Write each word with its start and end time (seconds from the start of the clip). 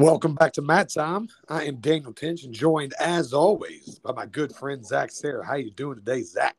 Welcome 0.00 0.34
back 0.34 0.54
to 0.54 0.62
Matt 0.62 0.88
Time. 0.88 1.28
I 1.50 1.64
am 1.64 1.76
Daniel 1.76 2.14
Tension, 2.14 2.54
joined 2.54 2.94
as 2.98 3.34
always 3.34 3.98
by 3.98 4.12
my 4.12 4.24
good 4.24 4.50
friend 4.50 4.82
Zach 4.82 5.10
Sarah. 5.10 5.44
How 5.44 5.56
you 5.56 5.70
doing 5.72 5.96
today, 5.96 6.22
Zach? 6.22 6.56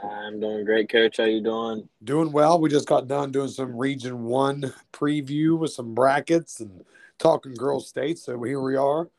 I'm 0.00 0.38
doing 0.38 0.64
great, 0.64 0.88
Coach. 0.88 1.16
How 1.16 1.24
you 1.24 1.42
doing? 1.42 1.88
Doing 2.04 2.30
well. 2.30 2.60
We 2.60 2.70
just 2.70 2.86
got 2.86 3.08
done 3.08 3.32
doing 3.32 3.48
some 3.48 3.76
Region 3.76 4.22
One 4.22 4.72
preview 4.92 5.58
with 5.58 5.72
some 5.72 5.96
brackets 5.96 6.60
and 6.60 6.84
talking 7.18 7.54
girls 7.54 7.88
states. 7.88 8.22
So 8.22 8.40
here 8.40 8.60
we 8.60 8.76
are, 8.76 9.10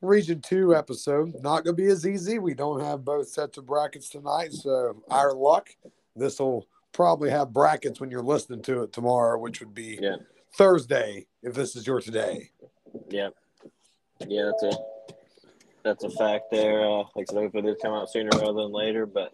Region 0.00 0.40
Two 0.40 0.74
episode. 0.74 1.34
Not 1.42 1.66
gonna 1.66 1.76
be 1.76 1.88
as 1.88 2.06
easy. 2.06 2.38
We 2.38 2.54
don't 2.54 2.80
have 2.80 3.04
both 3.04 3.28
sets 3.28 3.58
of 3.58 3.66
brackets 3.66 4.08
tonight, 4.08 4.54
so 4.54 5.02
our 5.10 5.34
luck. 5.34 5.68
This 6.16 6.38
will 6.38 6.66
probably 6.92 7.28
have 7.28 7.52
brackets 7.52 8.00
when 8.00 8.10
you're 8.10 8.22
listening 8.22 8.62
to 8.62 8.84
it 8.84 8.94
tomorrow, 8.94 9.38
which 9.38 9.60
would 9.60 9.74
be 9.74 9.98
Yeah. 10.00 10.16
Thursday 10.54 11.26
if 11.42 11.52
this 11.52 11.76
is 11.76 11.86
your 11.86 12.00
today. 12.00 12.50
Yeah. 13.10 13.30
Yeah, 14.26 14.50
that's 14.50 14.62
a 14.76 14.78
that's 15.82 16.04
a 16.04 16.10
fact 16.10 16.50
there. 16.50 16.82
Uh, 16.86 17.04
like 17.14 17.26
I 17.30 17.32
said, 17.32 17.36
hopefully 17.36 17.62
this 17.62 17.78
come 17.80 17.94
out 17.94 18.10
sooner 18.10 18.28
rather 18.34 18.52
than 18.52 18.72
later. 18.72 19.06
But 19.06 19.32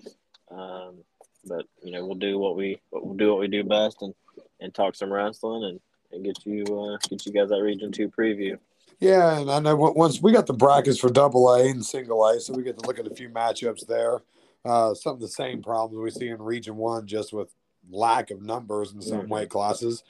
um, 0.51 0.99
but 1.45 1.65
you 1.83 1.91
know, 1.93 2.05
we'll 2.07 2.15
do 2.17 2.39
what 2.39 2.57
we 2.57 2.81
we'll 2.93 3.15
do 3.15 3.31
what 3.31 3.41
we 3.41 3.49
do 3.49 3.65
best 3.65 4.03
and 4.03 4.15
and 4.61 4.73
talk 4.75 4.95
some 4.95 5.13
wrestling 5.13 5.65
and 5.65 5.81
and 6.13 6.25
get 6.25 6.47
you 6.47 6.65
uh, 6.65 6.99
get 7.09 7.27
you 7.27 7.33
guys 7.33 7.49
that 7.49 7.61
Region 7.63 7.91
Two 7.91 8.09
preview. 8.09 8.59
Yeah, 9.01 9.39
and 9.41 9.51
I 9.51 9.59
know 9.59 9.75
once 9.77 10.23
we 10.23 10.33
got 10.33 10.47
the 10.47 10.55
brackets 10.55 10.99
for 10.99 11.11
double 11.11 11.53
A 11.53 11.69
and 11.69 11.85
single 11.85 12.25
A, 12.25 12.41
so 12.41 12.55
we 12.55 12.63
get 12.63 12.79
to 12.79 12.87
look 12.87 12.99
at 12.99 13.07
a 13.07 13.15
few 13.15 13.29
matchups 13.29 13.87
there. 13.87 14.21
Uh, 14.65 14.95
some 14.95 15.15
of 15.15 15.21
the 15.21 15.29
same 15.29 15.63
problems 15.63 16.03
we 16.03 16.11
see 16.11 16.29
in 16.29 16.41
Region 16.41 16.77
One, 16.77 17.07
just 17.07 17.33
with 17.33 17.53
lack 17.91 18.31
of 18.31 18.41
numbers 18.41 18.93
in 18.93 19.03
some 19.03 19.23
Mhm. 19.23 19.29
weight 19.29 19.49
classes. 19.51 20.03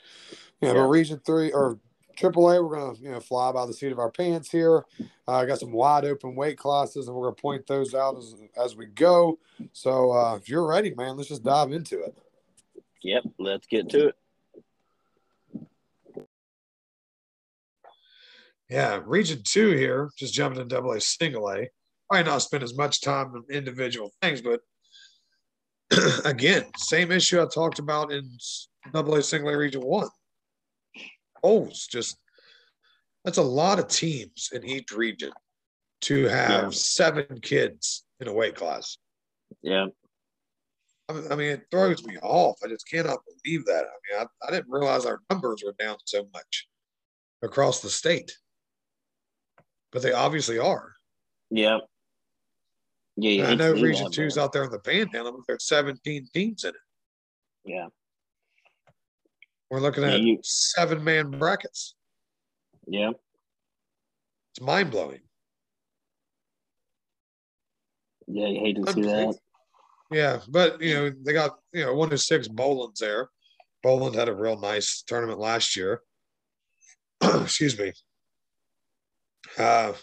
Yeah, 0.61 0.69
Yeah. 0.69 0.73
but 0.75 0.87
Region 0.87 1.19
Three 1.25 1.51
or 1.51 1.79
Triple 2.17 2.49
A, 2.49 2.61
we're 2.61 2.75
gonna 2.75 2.97
you 2.99 3.11
know 3.11 3.19
fly 3.19 3.51
by 3.51 3.65
the 3.67 3.73
seat 3.73 3.91
of 3.91 3.99
our 3.99 4.09
pants 4.09 4.49
here. 4.49 4.83
I 5.27 5.41
uh, 5.41 5.45
got 5.45 5.59
some 5.59 5.71
wide 5.71 6.03
open 6.03 6.35
weight 6.35 6.57
classes, 6.57 7.07
and 7.07 7.15
we're 7.15 7.25
gonna 7.27 7.35
point 7.35 7.67
those 7.67 7.93
out 7.93 8.17
as 8.17 8.35
as 8.61 8.75
we 8.75 8.87
go. 8.87 9.37
So 9.71 10.11
uh, 10.11 10.35
if 10.35 10.49
you're 10.49 10.67
ready, 10.67 10.93
man, 10.95 11.15
let's 11.15 11.29
just 11.29 11.43
dive 11.43 11.71
into 11.71 12.01
it. 12.01 12.17
Yep, 13.03 13.23
let's 13.37 13.67
get 13.67 13.89
to 13.89 14.07
it. 14.07 14.15
Yeah, 18.67 18.99
Region 19.05 19.41
Two 19.45 19.71
here, 19.71 20.09
just 20.17 20.33
jumping 20.33 20.59
in 20.59 20.67
Double 20.67 20.91
A, 20.91 20.99
Single 20.99 21.49
A. 21.51 21.69
Might 22.11 22.25
not 22.25 22.41
spend 22.41 22.63
as 22.63 22.75
much 22.75 23.01
time 23.01 23.27
on 23.35 23.43
individual 23.51 24.11
things, 24.23 24.41
but 24.41 24.61
again, 26.25 26.65
same 26.77 27.11
issue 27.11 27.39
I 27.39 27.45
talked 27.45 27.77
about 27.77 28.11
in 28.11 28.27
Double 28.91 29.15
A, 29.15 29.21
Single 29.21 29.53
A 29.53 29.57
Region 29.57 29.81
One. 29.81 30.09
Oh, 31.43 31.65
it's 31.67 31.87
just 31.87 32.17
that's 33.23 33.37
a 33.37 33.43
lot 33.43 33.79
of 33.79 33.87
teams 33.87 34.49
in 34.53 34.63
each 34.63 34.91
region 34.91 35.31
to 36.01 36.25
have 36.25 36.63
Yeah. 36.63 36.69
seven 36.69 37.39
kids 37.41 38.05
in 38.19 38.27
a 38.27 38.33
weight 38.33 38.55
class. 38.55 38.97
Yeah, 39.61 39.87
I 41.09 41.35
mean, 41.35 41.51
it 41.51 41.67
throws 41.71 42.03
me 42.05 42.17
off. 42.21 42.57
I 42.63 42.67
just 42.67 42.87
cannot 42.89 43.19
believe 43.43 43.65
that. 43.65 43.85
I 43.85 44.17
mean, 44.19 44.27
I, 44.43 44.47
I 44.47 44.51
didn't 44.51 44.69
realize 44.71 45.05
our 45.05 45.21
numbers 45.29 45.63
were 45.65 45.75
down 45.79 45.97
so 46.05 46.27
much 46.33 46.67
across 47.41 47.81
the 47.81 47.89
state, 47.89 48.37
but 49.91 50.01
they 50.01 50.11
obviously 50.11 50.59
are. 50.59 50.93
yeah, 51.49 51.79
yeah. 53.15 53.47
I 53.47 53.55
know 53.55 53.71
Region 53.73 54.11
Two's 54.11 54.37
out 54.37 54.51
there 54.51 54.63
in 54.65 54.69
the 54.71 54.79
Panhandle, 54.79 55.31
but 55.33 55.41
there's 55.47 55.65
17 55.67 56.27
teams 56.33 56.63
in 56.65 56.69
it. 56.71 56.75
Yeah, 57.65 57.87
We're 59.69 59.79
looking 59.79 60.03
at 60.03 60.19
you- 60.21 60.39
seven 60.43 61.03
man 61.03 61.31
brackets. 61.31 61.95
yeah, 62.87 63.11
It's 64.51 64.61
mind 64.61 64.91
blowing. 64.91 65.21
yeah. 68.27 68.47
You 68.47 68.59
hate 68.59 68.75
to 68.85 68.91
see 68.93 69.01
that. 69.01 69.37
Yeah, 70.09 70.39
but 70.47 70.81
you 70.81 70.93
know 70.93 71.11
they 71.23 71.33
got 71.33 71.59
you 71.73 71.83
know 71.83 71.93
one 71.93 72.09
to 72.11 72.17
six 72.17 72.47
Boland's 72.47 72.99
there. 72.99 73.29
Boland 73.83 74.15
had 74.15 74.29
a 74.29 74.35
real 74.35 74.57
nice 74.59 75.03
tournament 75.05 75.39
last 75.39 75.75
year. 75.75 76.01
Excuse 77.23 77.77
me. 77.77 77.91
Uh, 79.57 79.93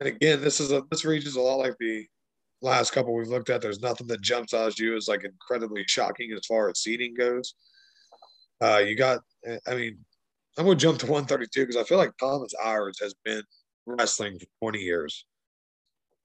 and 0.00 0.08
again, 0.08 0.40
this 0.40 0.58
is 0.60 0.72
a 0.72 0.82
this 0.90 1.04
region's 1.04 1.36
a 1.36 1.40
lot 1.40 1.56
like 1.58 1.76
the 1.78 2.06
last 2.60 2.90
couple 2.92 3.14
we've 3.14 3.28
looked 3.28 3.50
at. 3.50 3.60
There's 3.62 3.80
nothing 3.80 4.08
that 4.08 4.20
jumps 4.20 4.52
out 4.52 4.66
at 4.68 4.78
you 4.80 4.96
as 4.96 5.06
like 5.06 5.22
incredibly 5.22 5.84
shocking 5.86 6.32
as 6.32 6.44
far 6.46 6.68
as 6.68 6.80
seating 6.80 7.14
goes. 7.14 7.54
Uh, 8.62 8.78
you 8.78 8.94
got, 8.96 9.20
I 9.66 9.74
mean, 9.74 9.98
I'm 10.56 10.64
gonna 10.64 10.76
jump 10.76 10.98
to 11.00 11.06
132 11.06 11.66
because 11.66 11.76
I 11.76 11.84
feel 11.84 11.98
like 11.98 12.16
Thomas 12.18 12.52
Ires 12.64 12.98
has 13.02 13.14
been 13.24 13.42
wrestling 13.86 14.38
for 14.38 14.46
20 14.70 14.78
years. 14.78 15.26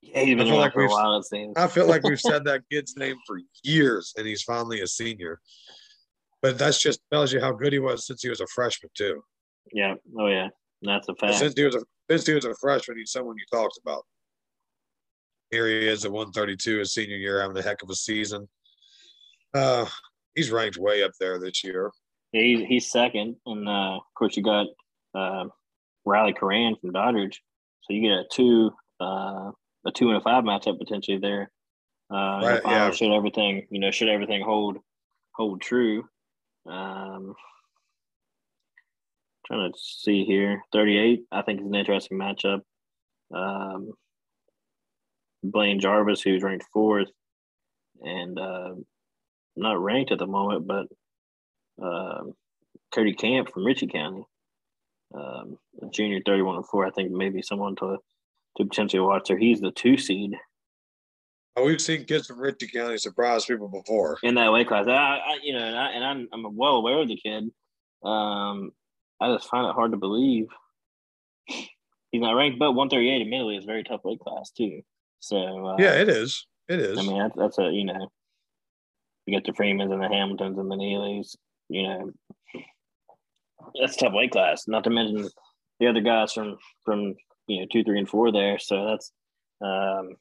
Yeah, 0.01 0.21
he's 0.21 0.33
I 0.35 0.37
been 0.37 0.47
feel 0.47 0.57
like 0.57 0.73
for 0.73 0.79
a 0.81 0.83
we've- 0.83 0.93
while. 0.93 1.17
It 1.17 1.25
seems. 1.25 1.53
I 1.57 1.67
feel 1.67 1.87
like 1.87 2.03
we've 2.03 2.19
said 2.31 2.45
that 2.45 2.61
kid's 2.71 2.95
name 2.95 3.17
for 3.27 3.39
years, 3.63 4.13
and 4.17 4.25
he's 4.27 4.43
finally 4.43 4.81
a 4.81 4.87
senior. 4.87 5.41
But 6.41 6.57
that's 6.57 6.79
just 6.79 7.01
tells 7.11 7.33
you 7.33 7.41
how 7.41 7.51
good 7.51 7.73
he 7.73 7.79
was 7.79 8.05
since 8.07 8.21
he 8.21 8.29
was 8.29 8.39
a 8.39 8.47
freshman 8.47 8.91
too. 8.95 9.21
Yeah. 9.73 9.95
Oh 10.17 10.27
yeah. 10.27 10.47
That's 10.81 11.09
a 11.09 11.15
fact. 11.15 11.35
Since 11.35 11.55
he 11.57 11.63
was 11.65 11.75
a 11.75 11.81
since 12.09 12.25
he 12.25 12.33
was 12.33 12.45
a 12.45 12.55
freshman, 12.61 12.97
he's 12.97 13.11
someone 13.11 13.35
you 13.37 13.43
talked 13.51 13.77
about. 13.83 14.05
Here 15.51 15.67
he 15.67 15.87
is 15.87 16.05
at 16.05 16.11
132, 16.11 16.77
his 16.77 16.93
senior 16.93 17.17
year, 17.17 17.41
having 17.41 17.57
a 17.57 17.61
heck 17.61 17.81
of 17.83 17.89
a 17.89 17.95
season. 17.95 18.47
Uh, 19.53 19.85
he's 20.35 20.51
ranked 20.51 20.77
way 20.77 21.03
up 21.03 21.11
there 21.19 21.39
this 21.39 21.63
year. 21.63 21.91
Yeah, 22.31 22.41
he's 22.41 22.67
he's 22.67 22.91
second, 22.91 23.37
and 23.45 23.67
uh, 23.67 23.97
of 23.97 24.13
course 24.15 24.37
you 24.37 24.43
got 24.43 24.67
uh, 25.15 25.45
Riley 26.05 26.33
Coran 26.33 26.75
from 26.79 26.91
Doddridge, 26.91 27.41
so 27.81 27.93
you 27.93 28.01
get 28.01 28.11
a 28.11 28.23
two 28.31 28.71
uh, 28.99 29.51
a 29.85 29.91
two 29.93 30.09
and 30.09 30.17
a 30.17 30.21
five 30.21 30.43
matchup 30.43 30.77
potentially 30.77 31.17
there. 31.17 31.51
Uh, 32.11 32.39
in 32.41 32.41
the 32.41 32.61
yeah. 32.65 32.91
Should 32.91 33.11
everything 33.11 33.67
you 33.69 33.79
know? 33.79 33.91
Should 33.91 34.09
everything 34.09 34.41
hold 34.43 34.77
hold 35.31 35.61
true? 35.61 36.03
Um, 36.67 37.33
trying 39.47 39.71
to 39.71 39.77
see 39.79 40.23
here, 40.25 40.63
thirty 40.71 40.97
eight. 40.97 41.23
I 41.31 41.41
think 41.41 41.61
is 41.61 41.67
an 41.67 41.75
interesting 41.75 42.19
matchup. 42.19 42.61
Um, 43.33 43.93
Blaine 45.43 45.79
Jarvis, 45.79 46.21
who's 46.21 46.43
ranked 46.43 46.65
fourth, 46.73 47.09
and 48.01 48.37
uh, 48.37 48.73
not 49.55 49.81
ranked 49.81 50.11
at 50.11 50.19
the 50.19 50.27
moment, 50.27 50.67
but 50.67 50.87
um, 51.81 52.33
Cody 52.93 53.13
Camp 53.13 53.51
from 53.51 53.65
Ritchie 53.65 53.87
County, 53.87 54.23
um, 55.13 55.57
junior 55.91 56.19
31 56.25 56.57
and 56.57 56.67
4. 56.67 56.85
I 56.85 56.91
think 56.91 57.11
maybe 57.11 57.41
someone 57.41 57.75
to 57.77 57.97
to 58.57 58.65
potentially 58.65 58.99
watch 58.99 59.27
there. 59.27 59.37
He's 59.37 59.61
the 59.61 59.71
two 59.71 59.97
seed 59.97 60.33
Oh, 61.59 61.65
we've 61.65 61.81
seen 61.81 62.05
kids 62.05 62.27
from 62.27 62.39
Ritchie 62.39 62.67
County 62.67 62.97
surprise 62.97 63.43
people 63.43 63.67
before. 63.67 64.17
in 64.23 64.35
that 64.35 64.51
weight 64.53 64.69
class. 64.69 64.87
I, 64.87 64.91
I 64.91 65.39
you 65.43 65.51
know, 65.51 65.59
and, 65.59 65.77
I, 65.77 65.91
and 65.91 66.05
I'm 66.05 66.29
I'm 66.31 66.55
well 66.55 66.75
aware 66.75 66.99
of 66.99 67.09
the 67.09 67.17
kid. 67.17 67.51
Um, 68.01 68.71
I 69.19 69.33
just 69.33 69.49
find 69.49 69.67
it 69.67 69.73
hard 69.73 69.91
to 69.91 69.97
believe 69.97 70.47
he's 71.45 72.21
not 72.21 72.31
ranked, 72.31 72.59
but 72.59 72.71
138 72.71 73.21
admittedly 73.21 73.57
is 73.57 73.65
a 73.65 73.67
very 73.67 73.83
tough 73.83 74.01
weight 74.05 74.19
class 74.19 74.51
too. 74.51 74.81
So 75.19 75.67
uh, 75.67 75.75
Yeah, 75.77 75.95
it 75.95 76.07
is. 76.07 76.47
It 76.69 76.79
is. 76.79 76.97
I 76.97 77.01
mean, 77.01 77.17
that's, 77.17 77.35
that's 77.35 77.57
a, 77.57 77.69
you 77.71 77.83
know, 77.83 78.07
you 79.25 79.35
get 79.35 79.43
the 79.43 79.53
Freemans 79.53 79.91
and 79.91 80.01
the 80.01 80.07
Hamiltons 80.07 80.57
and 80.57 80.71
the 80.71 80.75
Neelys, 80.77 81.35
you 81.69 81.83
know, 81.83 82.11
that's 83.79 83.95
a 83.95 83.99
tough 83.99 84.13
weight 84.13 84.31
class, 84.31 84.67
not 84.67 84.83
to 84.83 84.89
mention 84.89 85.29
the 85.79 85.87
other 85.87 86.01
guys 86.01 86.33
from, 86.33 86.57
from, 86.83 87.15
you 87.47 87.61
know, 87.61 87.67
two, 87.71 87.83
three, 87.83 87.99
and 87.99 88.09
four 88.09 88.31
there. 88.31 88.59
So 88.59 88.85
that's, 88.85 89.11
um, 89.61 90.15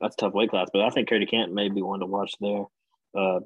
that's 0.00 0.14
a 0.14 0.18
tough 0.18 0.34
weight 0.34 0.50
class. 0.50 0.68
But 0.72 0.82
I 0.82 0.90
think 0.90 1.08
Cody 1.08 1.26
Kent 1.26 1.52
may 1.52 1.68
be 1.68 1.82
one 1.82 2.00
to 2.00 2.06
watch 2.06 2.34
there 2.40 2.64
um, 3.16 3.40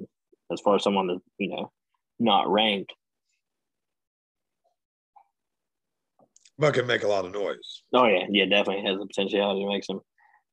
as 0.52 0.60
far 0.60 0.76
as 0.76 0.82
someone 0.82 1.06
that, 1.06 1.20
you 1.38 1.48
know, 1.48 1.70
not 2.18 2.50
ranked. 2.50 2.92
but 6.60 6.74
can 6.74 6.86
make 6.86 7.04
a 7.04 7.08
lot 7.08 7.24
of 7.24 7.32
noise. 7.32 7.82
Oh, 7.94 8.04
yeah. 8.04 8.26
Yeah, 8.28 8.44
definitely 8.44 8.84
has 8.84 8.98
the 8.98 9.06
potentiality 9.06 9.62
to 9.62 9.68
make 9.68 9.82
some, 9.82 10.00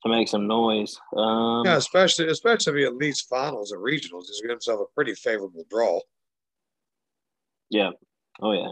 to 0.03 0.09
make 0.09 0.29
some 0.29 0.47
noise. 0.47 0.97
Um, 1.15 1.63
Yeah, 1.65 1.75
especially 1.75 2.29
especially 2.29 2.71
if 2.71 2.77
he 2.79 2.85
at 2.85 2.95
least 2.95 3.27
finals 3.29 3.73
and 3.73 3.83
regionals, 3.83 4.23
he's 4.27 4.41
got 4.41 4.51
himself 4.51 4.79
a 4.79 4.93
pretty 4.95 5.13
favorable 5.15 5.65
draw. 5.69 5.99
Yeah. 7.69 7.91
Oh, 8.41 8.53
yeah. 8.53 8.71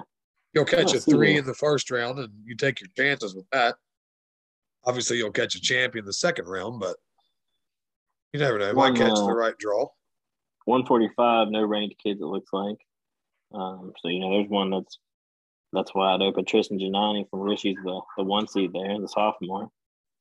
You'll 0.54 0.66
catch 0.66 0.94
Yeah, 0.94 0.98
a 0.98 1.02
three 1.02 1.34
that. 1.34 1.40
in 1.40 1.46
the 1.46 1.54
first 1.54 1.92
round, 1.92 2.20
and 2.20 2.32
you 2.46 2.56
take 2.56 2.80
your 2.80 2.90
chances 2.96 3.36
with 3.36 3.46
that. 3.52 3.76
Obviously, 4.86 5.18
you'll 5.18 5.32
catch 5.32 5.56
a 5.56 5.62
champion 5.62 6.04
in 6.04 6.06
the 6.08 6.14
second 6.14 6.46
round, 6.46 6.80
but 6.80 6.96
you 8.32 8.40
never 8.40 8.60
know. 8.60 8.74
Might 8.74 8.96
catch 8.96 9.12
uh, 9.12 9.26
the 9.26 9.34
right 9.34 9.58
draw. 9.58 9.88
145, 10.66 11.50
no 11.50 11.66
ranked 11.66 11.96
kids, 12.02 12.22
it 12.22 12.26
looks 12.26 12.52
like. 12.54 12.78
Um, 13.54 13.94
so, 14.02 14.10
you 14.10 14.20
know, 14.20 14.32
there's 14.32 14.50
one 14.50 14.70
that's 14.72 15.00
that's 15.74 15.94
wide 15.94 16.22
open. 16.22 16.46
Tristan 16.46 16.80
Giannani 16.80 17.30
from 17.30 17.42
Ritchie's 17.42 17.78
the, 17.84 18.02
the 18.18 18.24
one 18.24 18.48
seed 18.48 18.72
there, 18.74 19.00
the 19.00 19.08
sophomore. 19.08 19.70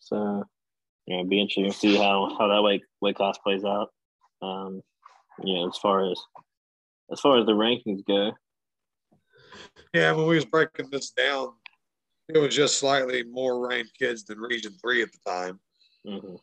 So, 0.01 0.45
you 1.07 1.15
know, 1.15 1.21
it'd 1.21 1.31
be 1.31 1.41
interesting 1.41 1.71
to 1.71 1.73
see 1.73 1.97
how, 1.97 2.35
how 2.39 2.49
that 2.49 2.63
weight, 2.63 2.83
weight 3.01 3.17
class 3.17 3.39
plays 3.39 3.65
out. 3.65 3.91
Um, 4.43 4.83
you 5.43 5.55
know, 5.55 5.69
as 5.69 5.79
far 5.79 6.11
as 6.11 6.21
as 7.13 7.21
far 7.21 7.39
as 7.39 7.47
the 7.47 7.53
rankings 7.53 8.05
go. 8.07 8.33
Yeah, 9.93 10.13
when 10.13 10.27
we 10.27 10.35
was 10.37 10.45
breaking 10.45 10.91
this 10.91 11.11
down 11.11 11.55
it 12.29 12.39
was 12.39 12.55
just 12.55 12.79
slightly 12.79 13.23
more 13.25 13.67
ranked 13.69 13.99
kids 13.99 14.25
than 14.25 14.39
Region 14.39 14.73
Three 14.81 15.03
at 15.03 15.11
the 15.13 15.19
time. 15.31 15.61
hmm 16.07 16.37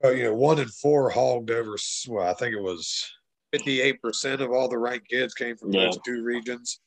But 0.00 0.16
you 0.16 0.24
know, 0.24 0.34
one 0.34 0.58
and 0.58 0.72
four 0.72 1.10
hogged 1.10 1.50
over. 1.50 1.76
Well, 2.08 2.28
I 2.28 2.34
think 2.34 2.54
it 2.54 2.60
was 2.62 3.10
fifty-eight 3.52 4.02
percent 4.02 4.42
of 4.42 4.50
all 4.50 4.68
the 4.68 4.78
ranked 4.78 5.08
kids 5.08 5.34
came 5.34 5.56
from 5.56 5.72
Yeah. 5.72 5.86
those 5.86 5.98
two 6.04 6.22
regions. 6.22 6.80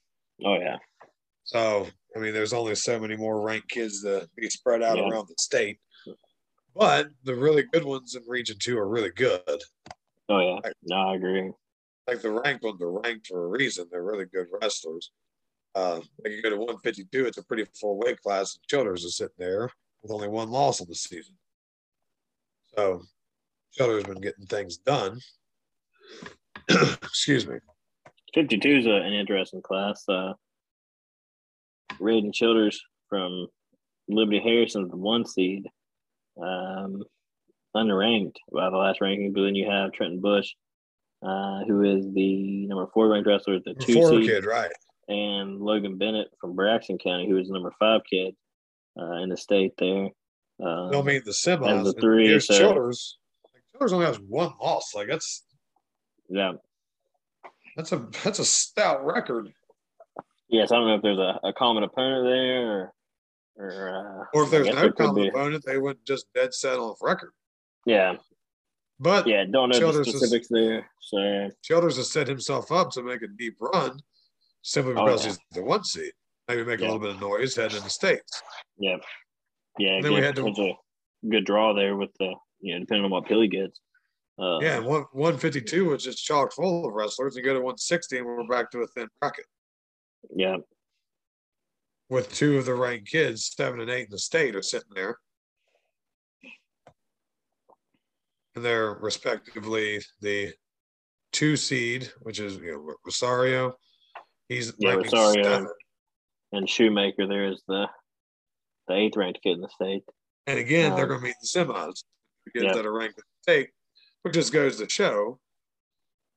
Oh 0.46 0.56
yeah. 0.60 0.78
So 1.46 1.88
I 2.16 2.20
mean, 2.20 2.34
there's 2.34 2.54
only 2.54 2.76
so 2.76 3.00
many 3.00 3.16
more 3.16 3.42
ranked 3.42 3.70
kids 3.70 4.04
to 4.04 4.30
be 4.36 4.50
spread 4.50 4.84
out 4.84 4.98
Yeah. 4.98 5.10
around 5.10 5.28
the 5.28 5.36
state. 5.40 5.80
But 6.76 7.08
the 7.24 7.36
really 7.36 7.64
good 7.64 7.86
ones 7.86 8.16
in 8.16 8.24
Region 8.28 8.58
Two 8.60 8.78
are 8.78 8.88
really 8.88 9.12
good. 9.12 9.42
Oh 10.30 10.40
yeah. 10.40 10.72
No, 10.84 10.96
I 10.96 11.16
agree. 11.16 11.52
Like 12.08 12.22
the 12.22 12.32
ranked 12.32 12.64
ones 12.64 12.82
are 12.84 12.92
ranked 12.92 13.28
for 13.28 13.46
a 13.46 13.48
reason. 13.48 13.88
They're 13.90 14.04
really 14.04 14.26
good 14.26 14.48
wrestlers. 14.62 15.12
Uh, 15.76 16.00
like 16.24 16.32
you 16.32 16.42
go 16.42 16.50
to 16.50 16.56
152, 16.56 17.26
it's 17.26 17.38
a 17.38 17.44
pretty 17.44 17.66
full 17.80 18.00
weight 18.00 18.22
class. 18.22 18.58
Childers 18.70 19.04
is 19.04 19.18
sitting 19.18 19.36
there 19.38 19.70
with 20.02 20.12
only 20.12 20.30
one 20.30 20.50
loss 20.50 20.80
on 20.80 20.88
the 20.88 20.96
season. 20.96 21.36
So 22.78 23.02
Childers 23.74 24.06
been 24.06 24.22
getting 24.22 24.46
things 24.46 24.78
done. 24.78 25.20
Excuse 26.70 27.46
me. 27.46 27.58
52 28.34 28.70
is 28.70 28.86
an 28.86 29.14
interesting 29.14 29.62
class. 29.62 30.04
Uh, 30.08 30.34
Raiden 32.00 32.34
Childers 32.34 32.82
from 33.10 33.48
Liberty 34.08 34.40
Harrison's 34.40 34.92
the 34.92 34.98
one 34.98 35.26
seed, 35.26 35.68
um, 36.42 37.04
underranked 37.76 38.36
by 38.52 38.70
the 38.70 38.78
last 38.78 39.02
ranking. 39.02 39.34
But 39.34 39.44
then 39.44 39.56
you 39.56 39.70
have 39.70 39.92
Trenton 39.92 40.22
Bush, 40.22 40.54
uh, 41.22 41.64
who 41.66 41.84
is 41.84 42.06
the 42.14 42.68
number 42.68 42.88
four 42.94 43.10
ranked 43.10 43.28
wrestler, 43.28 43.56
at 43.56 43.64
the 43.66 43.74
two 43.74 43.94
Four 43.94 44.10
seed, 44.10 44.30
kid, 44.30 44.46
right? 44.46 44.72
And 45.08 45.60
Logan 45.62 45.98
Bennett 45.98 46.28
from 46.40 46.56
Braxton 46.56 46.98
County, 46.98 47.30
who 47.30 47.38
is 47.38 47.48
the 47.48 47.54
number 47.54 47.74
five 47.80 48.02
kid 48.10 48.36
uh, 49.00 49.14
in 49.24 49.30
the 49.30 49.38
state 49.38 49.74
there. 49.78 50.10
Um, 50.64 50.90
They'll 50.92 51.04
meet 51.04 51.26
the 51.26 51.32
semis. 51.32 51.84
the 51.84 51.94
three, 51.94 52.28
Here's 52.28 52.48
so- 52.48 52.58
Childers. 52.58 53.18
Like, 53.54 53.64
Childers 53.74 53.94
only 53.94 54.06
has 54.06 54.20
one 54.20 54.54
loss. 54.62 54.94
Like 54.96 55.08
that's 55.08 55.44
yeah. 56.30 56.54
that's 57.76 57.92
a 57.92 58.08
that's 58.24 58.40
a 58.40 58.46
stout 58.46 59.06
record. 59.06 59.52
Yes, 60.48 60.72
I 60.72 60.76
don't 60.76 60.88
know 60.88 60.96
if 60.96 61.02
there's 61.02 61.20
a, 61.20 61.40
a 61.44 61.54
common 61.54 61.84
opponent 61.84 62.26
there 62.26 62.72
or, 62.72 62.94
or, 63.58 63.90
uh, 63.90 64.26
Or 64.34 64.44
if 64.44 64.52
there's 64.52 64.68
no 64.68 64.76
there 64.76 64.92
common 64.92 65.28
opponent, 65.28 65.66
they 65.66 65.80
went 65.80 66.06
just 66.06 66.32
dead 66.34 66.54
set 66.54 66.78
off 66.78 67.00
record. 67.02 67.32
Yeah, 67.86 68.16
But 69.00 69.28
yeah, 69.28 69.44
don't 69.52 69.70
know 69.70 69.80
Childers 69.80 70.06
the 70.06 70.12
specifics 70.14 70.48
there. 70.50 70.88
So 71.02 71.50
Childers 71.64 71.98
has 71.98 72.12
set 72.12 72.28
himself 72.28 72.72
up 72.72 72.92
to 72.92 73.04
make 73.04 73.24
a 73.24 73.28
deep 73.28 73.56
run 73.60 74.00
simply 74.66 74.94
Oh, 74.98 75.06
because 75.06 75.24
yeah. 75.24 75.30
he's 75.32 75.40
the 75.52 75.64
one 75.64 75.84
seed. 75.84 76.12
Maybe 76.48 76.64
make 76.66 76.80
Yeah. 76.80 76.88
a 76.88 76.90
little 76.90 77.00
bit 77.00 77.12
of 77.12 77.22
noise 77.22 77.56
heading 77.56 77.78
in 77.78 77.84
the 77.84 77.90
states. 77.90 78.42
yeah, 78.78 78.98
yeah, 79.78 80.02
Then 80.02 80.12
we 80.12 80.18
good, 80.20 80.24
had 80.26 80.36
to- 80.36 80.42
potential 80.42 80.78
good 81.30 81.46
draw 81.46 81.74
there 81.74 81.96
with 81.96 82.12
the 82.20 82.34
you 82.60 82.74
know 82.74 82.80
depending 82.80 83.06
on 83.06 83.12
what 83.12 83.26
pill 83.26 83.42
he 83.42 83.48
gets. 83.48 83.80
Uh, 84.38 84.60
Yeah, 84.62 84.80
one 84.80 85.04
one 85.14 85.38
fifty 85.38 85.62
two 85.62 85.86
was 85.90 86.04
just 86.04 86.24
chock 86.26 86.52
full 86.52 86.86
of 86.88 86.94
wrestlers. 86.94 87.36
You 87.36 87.44
go 87.44 87.54
to 87.54 87.62
one 87.62 87.78
sixty, 87.78 88.18
and 88.18 88.26
we're 88.26 88.46
back 88.48 88.70
to 88.72 88.80
a 88.80 88.88
thin 88.88 89.08
bracket 89.22 89.46
yeah, 90.36 90.58
with 92.10 92.34
two 92.34 92.58
of 92.58 92.66
the 92.66 92.74
ranked 92.76 93.08
kids, 93.10 93.54
seven 93.56 93.80
and 93.80 93.90
eight 93.90 94.06
in 94.06 94.12
the 94.12 94.20
state, 94.20 94.56
are 94.56 94.62
sitting 94.64 94.90
there, 94.94 95.20
and 98.56 98.66
they're 98.66 98.94
respectively 98.96 100.02
the 100.22 100.54
two 101.32 101.56
seed, 101.56 102.12
which 102.22 102.40
is 102.40 102.56
you 102.58 102.72
know, 102.74 102.96
Rosario. 103.06 103.76
He's 104.50 104.74
Yeah, 104.78 104.90
ranking 104.96 105.12
Rosario. 105.12 105.68
and 106.52 106.70
Shoemaker 106.70 107.28
there 107.28 107.48
is 107.52 107.62
the 107.68 107.88
the 108.88 108.94
eighth 108.94 109.18
ranked 109.18 109.42
kid 109.42 109.54
in 109.54 109.62
the 109.62 109.70
state. 109.70 110.04
And 110.46 110.60
again, 110.60 110.94
they're 110.96 111.06
Um, 111.06 111.10
going 111.10 111.22
to 111.22 111.26
meet 111.28 111.36
the 111.42 111.48
semis, 111.48 112.04
the 112.46 112.52
kids 112.52 112.66
yeah. 112.66 112.74
that 112.76 112.86
are 112.86 112.94
ranked 112.94 113.18
in 113.18 113.24
the 113.24 113.42
state, 113.54 113.70
which 114.22 114.36
just 114.36 114.54
goes 114.54 114.78
to 114.78 114.88
show, 114.88 115.40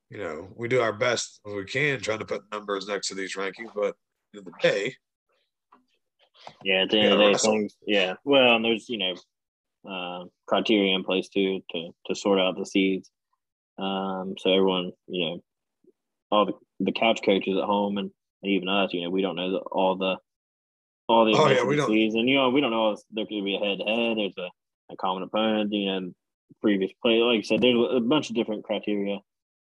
you 0.09 0.17
know, 0.17 0.51
we 0.55 0.67
do 0.67 0.81
our 0.81 0.93
best 0.93 1.39
as 1.45 1.53
we 1.53 1.65
can 1.65 2.01
trying 2.01 2.17
to 2.19 2.25
put 2.25 2.41
numbers 2.51 2.87
next 2.87 3.09
to 3.09 3.15
these 3.15 3.35
rankings, 3.35 3.71
but 3.75 3.89
at 3.89 3.95
the 4.33 4.39
end 4.39 4.47
of 4.47 4.53
the 4.53 4.59
day, 4.61 4.95
Yeah, 6.63 6.81
at 6.83 6.89
the 6.89 6.97
end 6.97 7.07
Yeah, 7.09 7.13
of 7.13 7.19
the 7.19 7.31
day, 7.33 7.37
things. 7.37 7.77
Yeah, 7.85 8.13
well, 8.23 8.55
and 8.55 8.65
there's 8.65 8.89
you 8.89 8.97
know 8.97 9.15
uh, 9.87 10.25
criteria 10.47 10.95
in 10.95 11.03
place 11.03 11.29
too 11.29 11.61
to 11.69 11.91
to 12.07 12.15
sort 12.15 12.39
out 12.39 12.57
the 12.57 12.65
seeds. 12.65 13.11
Um, 13.77 14.33
so 14.39 14.51
everyone, 14.51 14.91
you 15.07 15.25
know, 15.29 15.43
all 16.31 16.45
the 16.47 16.53
the 16.79 16.91
couch 16.91 17.19
coaches 17.25 17.57
at 17.57 17.63
home 17.63 17.97
and 17.97 18.11
even 18.43 18.69
us, 18.69 18.93
you 18.93 19.01
know, 19.01 19.09
we 19.09 19.21
don't 19.21 19.35
know 19.35 19.51
the, 19.51 19.57
all 19.59 19.95
the 19.97 20.17
all 21.07 21.25
the 21.25 21.33
Oh, 21.37 21.47
yeah, 21.49 21.63
we 21.63 21.75
don't- 21.75 21.87
seeds, 21.89 22.15
and 22.15 22.29
you 22.29 22.35
know, 22.35 22.49
we 22.49 22.61
don't 22.61 22.71
know 22.71 22.91
if 22.91 22.99
there 23.11 23.25
could 23.25 23.43
be 23.43 23.55
a 23.55 23.59
head 23.59 23.79
to 23.79 23.83
head. 23.85 24.17
There's 24.17 24.37
a, 24.37 24.49
a 24.93 24.95
common 24.97 25.23
opponent, 25.23 25.73
you 25.73 25.85
know, 25.91 26.11
previous 26.61 26.91
play. 27.01 27.17
Like 27.17 27.39
I 27.39 27.41
said, 27.41 27.61
there's 27.61 27.75
a 27.91 27.99
bunch 27.99 28.29
of 28.29 28.35
different 28.35 28.63
criteria 28.63 29.17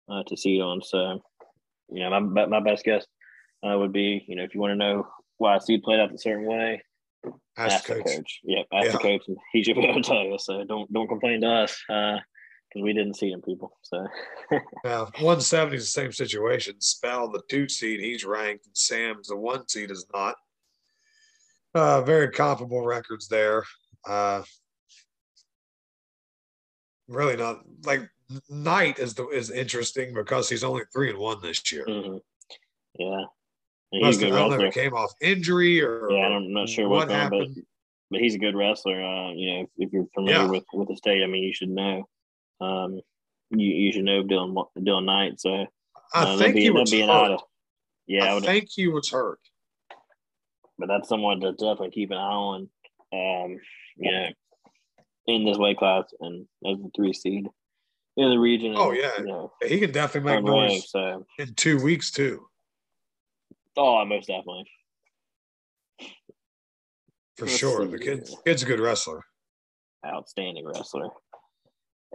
uh, 0.09 0.23
to 0.27 0.37
seed 0.37 0.61
on. 0.61 0.81
So, 0.83 1.21
you 1.89 2.01
know, 2.01 2.19
my 2.19 2.45
my 2.45 2.59
best 2.59 2.83
guess 2.83 3.05
uh, 3.63 3.77
would 3.77 3.93
be, 3.93 4.23
you 4.27 4.35
know, 4.35 4.43
if 4.43 4.53
you 4.53 4.59
want 4.59 4.71
to 4.71 4.75
know 4.75 5.07
why 5.37 5.55
a 5.55 5.61
seed 5.61 5.81
played 5.81 5.99
out 6.01 6.13
a 6.13 6.17
certain 6.17 6.45
way, 6.45 6.83
ask 7.57 7.73
ask 7.75 7.87
the 7.87 7.95
coach. 7.95 8.03
coach. 8.03 8.39
Yep, 8.43 8.65
ask 8.73 8.91
the 8.91 8.97
coach, 8.97 9.23
and 9.27 9.37
he 9.53 9.63
should 9.63 9.75
be 9.77 9.85
able 9.85 10.01
to 10.01 10.07
tell 10.07 10.23
you. 10.23 10.37
So 10.39 10.63
don't 10.65 10.91
don't 10.91 11.07
complain 11.07 11.41
to 11.41 11.47
us 11.47 11.81
because 12.69 12.83
we 12.83 12.93
didn't 12.93 13.15
see 13.15 13.31
them, 13.31 13.41
people. 13.41 13.71
So 13.83 14.05
Now, 14.83 15.05
170 15.05 15.75
is 15.77 15.83
the 15.83 15.87
same 16.01 16.11
situation. 16.11 16.79
Spell, 16.79 17.29
the 17.29 17.41
two 17.49 17.67
seed, 17.67 17.99
he's 17.99 18.23
ranked, 18.25 18.65
and 18.67 18.77
Sam's 18.77 19.27
the 19.27 19.35
one 19.35 19.67
seed 19.67 19.91
is 19.91 20.05
not. 20.13 20.35
Uh, 21.75 22.01
very 22.01 22.29
comparable 22.31 22.85
records 22.85 23.27
there. 23.27 23.63
Uh, 24.07 24.41
really 27.07 27.35
not 27.37 27.61
like 27.85 28.01
Knight 28.49 28.99
is 28.99 29.13
the 29.15 29.27
is 29.29 29.49
interesting 29.51 30.13
because 30.13 30.49
he's 30.49 30.63
only 30.63 30.83
three 30.93 31.09
and 31.09 31.17
one 31.19 31.41
this 31.41 31.71
year. 31.71 31.85
mhm. 31.87 32.21
yeah, 32.97 33.23
he's 33.91 34.01
Must 34.03 34.21
a 34.21 34.25
have, 34.25 34.31
good 34.31 34.35
I 34.35 34.39
don't 34.39 34.49
know 34.49 34.55
if 34.55 34.61
wrestler. 34.61 34.67
it 34.67 34.73
came 34.85 34.93
off 34.93 35.11
injury 35.21 35.81
or 35.81 36.07
Yeah, 36.11 36.27
I'm 36.27 36.53
not 36.53 36.69
sure 36.69 36.87
what 36.87 37.07
what's 37.07 37.09
going 37.09 37.29
but 37.29 37.37
happened. 37.39 37.65
but 38.11 38.19
he's 38.21 38.35
a 38.35 38.39
good 38.39 38.55
wrestler. 38.55 39.03
Uh, 39.03 39.31
you 39.33 39.53
know, 39.53 39.61
if, 39.61 39.69
if 39.87 39.93
you're 39.93 40.05
familiar 40.13 40.41
Yeah. 40.41 40.49
with 40.49 40.63
with 40.73 40.87
the 40.87 40.95
state, 40.97 41.23
I 41.23 41.27
mean, 41.27 41.43
you 41.43 41.53
should 41.53 41.69
know. 41.69 42.07
Um, 42.61 43.01
you 43.51 43.65
you 43.67 43.91
should 43.91 44.03
know 44.05 44.23
Dylan 44.23 44.65
Dylan 44.77 45.05
Knight. 45.05 45.39
So 45.39 45.49
I 45.51 45.65
uh, 46.13 46.25
that'd 46.25 46.39
think 46.39 46.55
be- 46.55 46.61
he 46.61 46.69
was 46.69 46.91
be 46.91 47.01
hurt. 47.01 47.09
odd- 47.09 47.41
Yeah, 48.07 48.33
I 48.33 48.37
I 48.37 48.39
think 48.41 48.69
he 48.69 48.87
was 48.87 49.09
hurt. 49.09 49.39
but 50.77 50.87
that's 50.87 51.09
someone 51.09 51.39
to 51.41 51.51
definitely 51.53 51.91
keep 51.91 52.11
an 52.11 52.17
eye 52.17 52.21
on. 52.21 52.69
Um, 53.11 53.59
you 53.97 54.11
know, 54.11 54.27
in 55.27 55.45
this 55.45 55.57
weight 55.57 55.77
class 55.77 56.05
and 56.19 56.47
as 56.65 56.77
the 56.77 56.89
three 56.95 57.13
seed 57.13 57.47
in 58.17 58.29
the 58.29 58.37
region. 58.37 58.73
Oh, 58.77 58.89
and, 58.91 58.99
yeah. 58.99 59.11
you 59.19 59.25
know, 59.25 59.51
He 59.65 59.79
can 59.79 59.91
definitely 59.91 60.33
make 60.35 60.43
noise 60.43 60.89
So, 60.91 61.25
in 61.37 61.53
two 61.55 61.81
weeks 61.81 62.11
too, 62.11 62.47
oh, 63.77 64.03
most 64.05 64.27
definitely. 64.27 64.69
for 67.35 67.45
Let's 67.45 67.57
sure. 67.57 67.85
see 67.85 67.91
The 67.91 67.99
kid, 67.99 68.29
kid's 68.45 68.63
a 68.63 68.65
good 68.65 68.79
wrestler. 68.79 69.23
Outstanding 70.05 70.65
wrestler. 70.65 71.09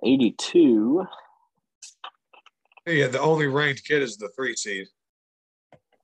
82. 0.02 1.06
Yeah, 2.86 3.06
the 3.08 3.20
only 3.20 3.46
ranked 3.46 3.84
kid 3.86 4.02
is 4.02 4.16
the 4.16 4.28
three 4.36 4.56
seed. 4.56 4.86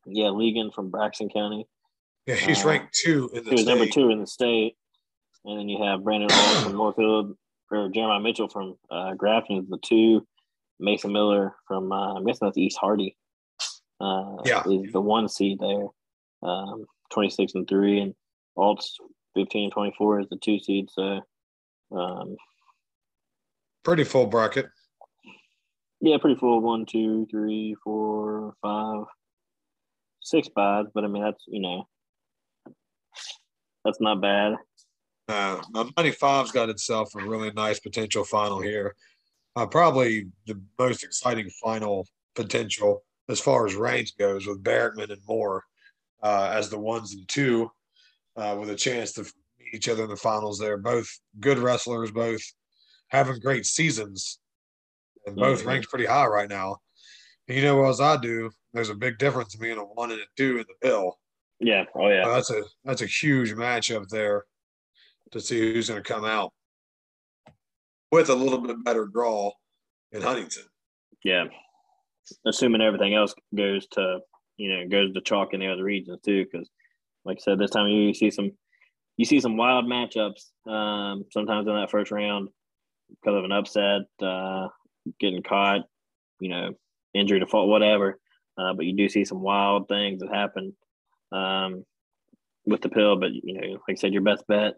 Yeah, 0.06 0.26
Legan 0.26 0.72
from 0.72 0.90
Braxton 0.90 1.28
County. 1.28 1.66
Yeah, 2.26 2.36
he's 2.36 2.64
Uh, 2.64 2.68
ranked 2.68 2.94
two 2.94 3.30
in 3.34 3.44
the 3.44 3.50
He 3.50 3.56
was 3.56 3.66
number 3.66 3.86
two 3.86 4.10
in 4.10 4.20
the 4.20 4.26
state. 4.26 4.76
And 5.44 5.58
then 5.58 5.68
you 5.68 5.82
have 5.82 6.04
Brandon 6.04 6.28
from 6.62 6.72
Northfield, 6.74 7.36
or 7.70 7.88
Jeremiah 7.88 8.20
Mitchell 8.20 8.48
from 8.48 8.76
uh, 8.90 9.14
Grafton 9.14 9.56
is 9.58 9.68
the 9.68 9.78
two. 9.78 10.26
Mason 10.78 11.12
Miller 11.12 11.54
from, 11.66 11.92
uh, 11.92 12.14
I'm 12.14 12.24
guessing 12.24 12.46
that's 12.46 12.56
East 12.58 12.78
Hardy. 12.78 13.16
Uh, 14.00 14.36
Yeah. 14.46 14.62
Is 14.66 14.92
the 14.92 15.00
one 15.00 15.28
seed 15.28 15.58
there. 15.60 15.86
Um, 16.42 16.86
26 17.10 17.54
and 17.54 17.68
three. 17.68 18.00
And 18.00 18.14
Alt's 18.54 18.96
15 19.34 19.64
and 19.64 19.72
24 19.72 20.20
is 20.20 20.28
the 20.30 20.36
two 20.36 20.58
seed. 20.58 20.88
So, 20.90 21.20
um, 21.92 22.36
Pretty 23.84 24.04
full 24.04 24.26
bracket. 24.26 24.68
Yeah, 26.00 26.18
pretty 26.18 26.38
full. 26.38 26.60
One, 26.60 26.86
two, 26.86 27.26
three, 27.30 27.76
four, 27.82 28.54
five, 28.62 29.04
six 30.22 30.48
buys. 30.48 30.86
But 30.94 31.04
I 31.04 31.08
mean, 31.08 31.22
that's 31.22 31.44
you 31.48 31.60
know, 31.60 31.86
that's 33.84 34.00
not 34.00 34.20
bad. 34.20 34.54
Uh, 35.28 35.62
now 35.72 35.84
95's 35.96 36.50
got 36.50 36.68
itself 36.68 37.14
a 37.14 37.24
really 37.24 37.52
nice 37.52 37.78
potential 37.78 38.24
final 38.24 38.60
here. 38.60 38.96
Uh, 39.54 39.66
probably 39.66 40.26
the 40.46 40.60
most 40.78 41.04
exciting 41.04 41.48
final 41.62 42.06
potential 42.34 43.04
as 43.28 43.40
far 43.40 43.66
as 43.66 43.74
range 43.76 44.16
goes 44.16 44.46
with 44.46 44.62
Barrickman 44.62 45.10
and 45.10 45.22
Moore 45.28 45.62
uh, 46.22 46.50
as 46.52 46.68
the 46.68 46.78
ones 46.78 47.14
and 47.14 47.28
two 47.28 47.70
uh, 48.36 48.56
with 48.58 48.70
a 48.70 48.74
chance 48.74 49.12
to 49.12 49.22
meet 49.22 49.74
each 49.74 49.88
other 49.88 50.04
in 50.04 50.10
the 50.10 50.16
finals. 50.16 50.58
They're 50.58 50.76
both 50.76 51.08
good 51.38 51.58
wrestlers, 51.58 52.10
both 52.10 52.42
having 53.10 53.40
great 53.40 53.66
seasons, 53.66 54.38
and 55.26 55.36
both 55.36 55.62
Mhm. 55.62 55.66
ranked 55.66 55.88
pretty 55.90 56.06
high 56.06 56.26
right 56.26 56.48
now. 56.48 56.78
And 57.48 57.56
you 57.56 57.62
know, 57.62 57.84
as 57.86 58.00
I 58.00 58.16
do, 58.16 58.50
there's 58.72 58.90
a 58.90 58.94
big 58.94 59.18
difference 59.18 59.54
between 59.54 59.78
a 59.78 59.84
one 59.84 60.12
and 60.12 60.20
a 60.20 60.24
two 60.36 60.58
in 60.58 60.66
the 60.68 60.74
pill. 60.88 61.18
Yeah. 61.58 61.84
Oh 61.94 62.08
yeah. 62.08 62.26
Uh, 62.26 62.34
that's 62.34 62.50
a 62.50 62.62
that's 62.84 63.02
a 63.02 63.06
huge 63.06 63.52
matchup 63.52 64.08
there 64.08 64.46
to 65.32 65.40
see 65.40 65.72
who's 65.74 65.88
going 65.88 66.02
to 66.02 66.08
come 66.12 66.24
out 66.24 66.52
with 68.10 68.28
a 68.30 68.34
little 68.34 68.58
bit 68.58 68.82
better 68.84 69.06
draw 69.06 69.52
in 70.12 70.22
Huntington. 70.22 70.64
Yeah. 71.22 71.44
Assuming 72.46 72.80
everything 72.80 73.14
else 73.14 73.34
goes 73.54 73.86
to 73.88 74.20
you 74.56 74.70
know 74.70 74.88
goes 74.88 75.12
to 75.12 75.20
chalk 75.20 75.52
in 75.52 75.60
the 75.60 75.68
other 75.68 75.84
regions 75.84 76.20
too, 76.24 76.44
because 76.44 76.70
like 77.24 77.38
I 77.38 77.40
said, 77.40 77.58
this 77.58 77.70
time 77.70 77.86
of 77.86 77.92
year 77.92 78.08
you 78.08 78.14
see 78.14 78.30
some 78.30 78.52
you 79.16 79.24
see 79.26 79.40
some 79.40 79.56
wild 79.56 79.84
matchups. 79.84 80.50
Um, 80.70 81.24
sometimes 81.30 81.66
in 81.66 81.74
that 81.74 81.90
first 81.90 82.10
round 82.10 82.48
because 83.10 83.38
of 83.38 83.44
an 83.44 83.52
upset, 83.52 84.02
uh, 84.22 84.68
getting 85.18 85.42
caught, 85.42 85.82
you 86.40 86.48
know, 86.48 86.74
injury 87.14 87.40
to 87.40 87.46
fault, 87.46 87.68
whatever. 87.68 88.18
Uh, 88.56 88.74
but 88.74 88.86
you 88.86 88.94
do 88.94 89.08
see 89.08 89.24
some 89.24 89.40
wild 89.40 89.88
things 89.88 90.20
that 90.20 90.34
happen 90.34 90.76
um, 91.32 91.84
with 92.66 92.82
the 92.82 92.88
pill. 92.88 93.16
But 93.16 93.32
you 93.32 93.54
know, 93.54 93.72
like 93.72 93.80
I 93.90 93.94
said, 93.94 94.12
your 94.12 94.22
best 94.22 94.46
bet 94.46 94.74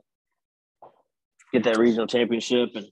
get 1.53 1.65
that 1.65 1.79
regional 1.79 2.07
championship 2.07 2.71
and 2.75 2.87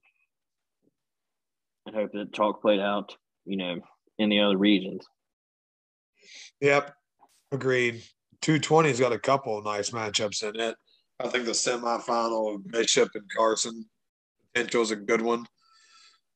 and 1.87 1.97
hope 1.97 2.12
that 2.12 2.32
chalk 2.32 2.61
played 2.61 2.80
out. 2.80 3.16
You 3.47 3.56
know, 3.56 3.80
in 4.18 4.28
the 4.28 4.40
other 4.40 4.56
regions. 4.56 5.06
Yep, 6.61 6.92
agreed. 7.52 8.02
220's 8.42 9.00
got 9.00 9.12
a 9.12 9.18
couple 9.18 9.61
nice 9.62 9.90
matchups 9.90 10.42
in 10.42 10.61
it. 10.61 10.76
I 11.18 11.28
think 11.28 11.47
the 11.47 11.52
semifinal 11.52 12.54
of 12.54 12.66
Bishop 12.68 13.11
and 13.14 13.25
Carson 13.35 13.85
potential 14.54 14.83
is 14.83 14.90
a 14.90 14.97
good 14.97 15.23
one. 15.23 15.47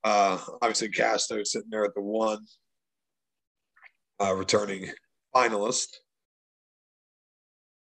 Uh, 0.02 0.38
obviously, 0.60 0.88
Castro 0.88 1.42
sitting 1.44 1.70
there 1.70 1.84
at 1.84 1.94
the 1.94 2.02
one, 2.02 2.44
uh, 4.20 4.34
returning 4.34 4.90
finalist. 5.34 5.88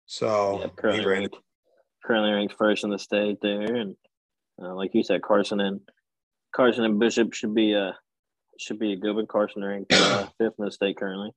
So 0.07 0.61
yeah, 0.61 0.69
currently, 0.75 1.07
ranked, 1.07 1.37
currently 2.05 2.33
ranked 2.33 2.55
first 2.57 2.85
in 2.85 2.91
the 2.91 2.99
state 2.99 3.39
there, 3.43 3.77
and 3.77 3.95
uh, 4.61 4.75
like 4.75 4.95
you 4.95 5.03
said, 5.03 5.21
Carson 5.21 5.61
and 5.61 5.81
Carson 6.55 6.85
and 6.85 6.99
Bishop 6.99 7.35
should 7.35 7.55
be 7.55 7.75
a 7.75 7.95
should 8.59 8.79
be 8.79 8.95
a 8.95 8.97
good 8.97 9.15
one. 9.15 9.27
Carson 9.27 9.63
ranked 9.63 9.93
uh, 9.93 10.27
fifth 10.39 10.55
in 10.59 10.65
the 10.65 10.73
state 10.73 10.97
currently. 10.97 11.31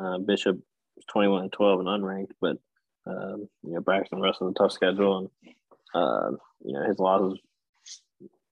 Uh, 0.00 0.18
Bishop 0.18 0.56
is 0.96 1.04
twenty 1.10 1.28
one 1.28 1.42
and 1.42 1.52
twelve 1.52 1.80
and 1.80 1.88
unranked, 1.88 2.32
but 2.40 2.56
um, 3.06 3.46
you 3.62 3.74
know 3.74 3.80
Braxton 3.80 4.22
wrestled 4.22 4.56
a 4.56 4.58
tough 4.58 4.72
schedule, 4.72 5.18
and 5.18 5.54
uh, 5.94 6.30
you 6.64 6.72
know 6.72 6.88
his 6.88 6.98
losses 6.98 7.38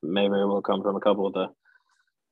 may 0.06 0.28
very 0.28 0.46
well 0.46 0.62
come 0.62 0.82
from 0.82 0.96
a 0.96 1.00
couple 1.00 1.26
of 1.26 1.32
the. 1.32 1.48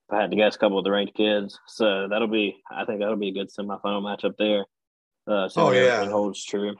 If 0.09 0.13
I 0.13 0.21
had 0.21 0.31
to 0.31 0.37
guess, 0.37 0.55
a 0.55 0.59
couple 0.59 0.79
of 0.79 0.85
the 0.85 0.91
ranked 0.91 1.17
kids. 1.17 1.59
So 1.67 2.09
that'll 2.09 2.29
be, 2.29 2.57
I 2.71 2.85
think 2.85 3.01
that'll 3.01 3.17
be 3.17 3.31
a 3.31 3.33
good 3.33 3.49
semifinal 3.49 4.03
matchup 4.03 4.35
there. 4.39 4.67
Uh, 5.27 5.49
oh 5.57 5.73
yeah, 5.73 6.05
holds 6.05 6.45
true. 6.45 6.75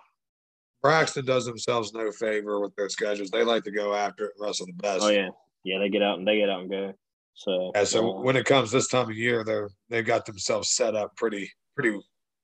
Braxton 0.83 1.25
does 1.25 1.47
themselves 1.47 1.95
no 1.95 2.13
favor 2.13 2.61
with 2.61 2.77
their 2.77 2.91
schedules. 2.91 3.31
They 3.31 3.43
like 3.43 3.65
to 3.65 3.71
go 3.71 3.95
after 3.95 4.27
it 4.27 4.33
and 4.37 4.47
wrestle 4.47 4.67
the 4.67 4.75
best. 4.75 5.03
Oh 5.03 5.09
yeah, 5.09 5.31
yeah, 5.65 5.79
they 5.79 5.89
get 5.89 6.03
out 6.03 6.19
and 6.19 6.29
they 6.29 6.37
get 6.37 6.51
out 6.51 6.61
and 6.61 6.71
go. 6.71 6.93
So 7.33 7.73
yeah, 7.75 7.85
so 7.85 8.19
uh, 8.19 8.21
when 8.21 8.37
it 8.37 8.45
comes 8.45 8.71
this 8.71 8.89
time 8.89 9.09
of 9.09 9.17
year, 9.17 9.45
they're 9.45 9.71
they've 9.89 10.05
got 10.05 10.27
themselves 10.27 10.73
set 10.73 10.95
up 10.95 11.17
pretty 11.17 11.51
pretty. 11.75 11.99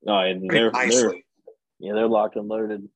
Oh, 0.07 0.19
and 0.19 0.49
pretty 0.49 0.65
they're, 0.65 0.71
nicely. 0.71 1.03
They're, 1.79 1.89
yeah, 1.91 1.93
they're 1.93 2.09
locked 2.09 2.37
and 2.37 2.49
loaded 2.49 2.89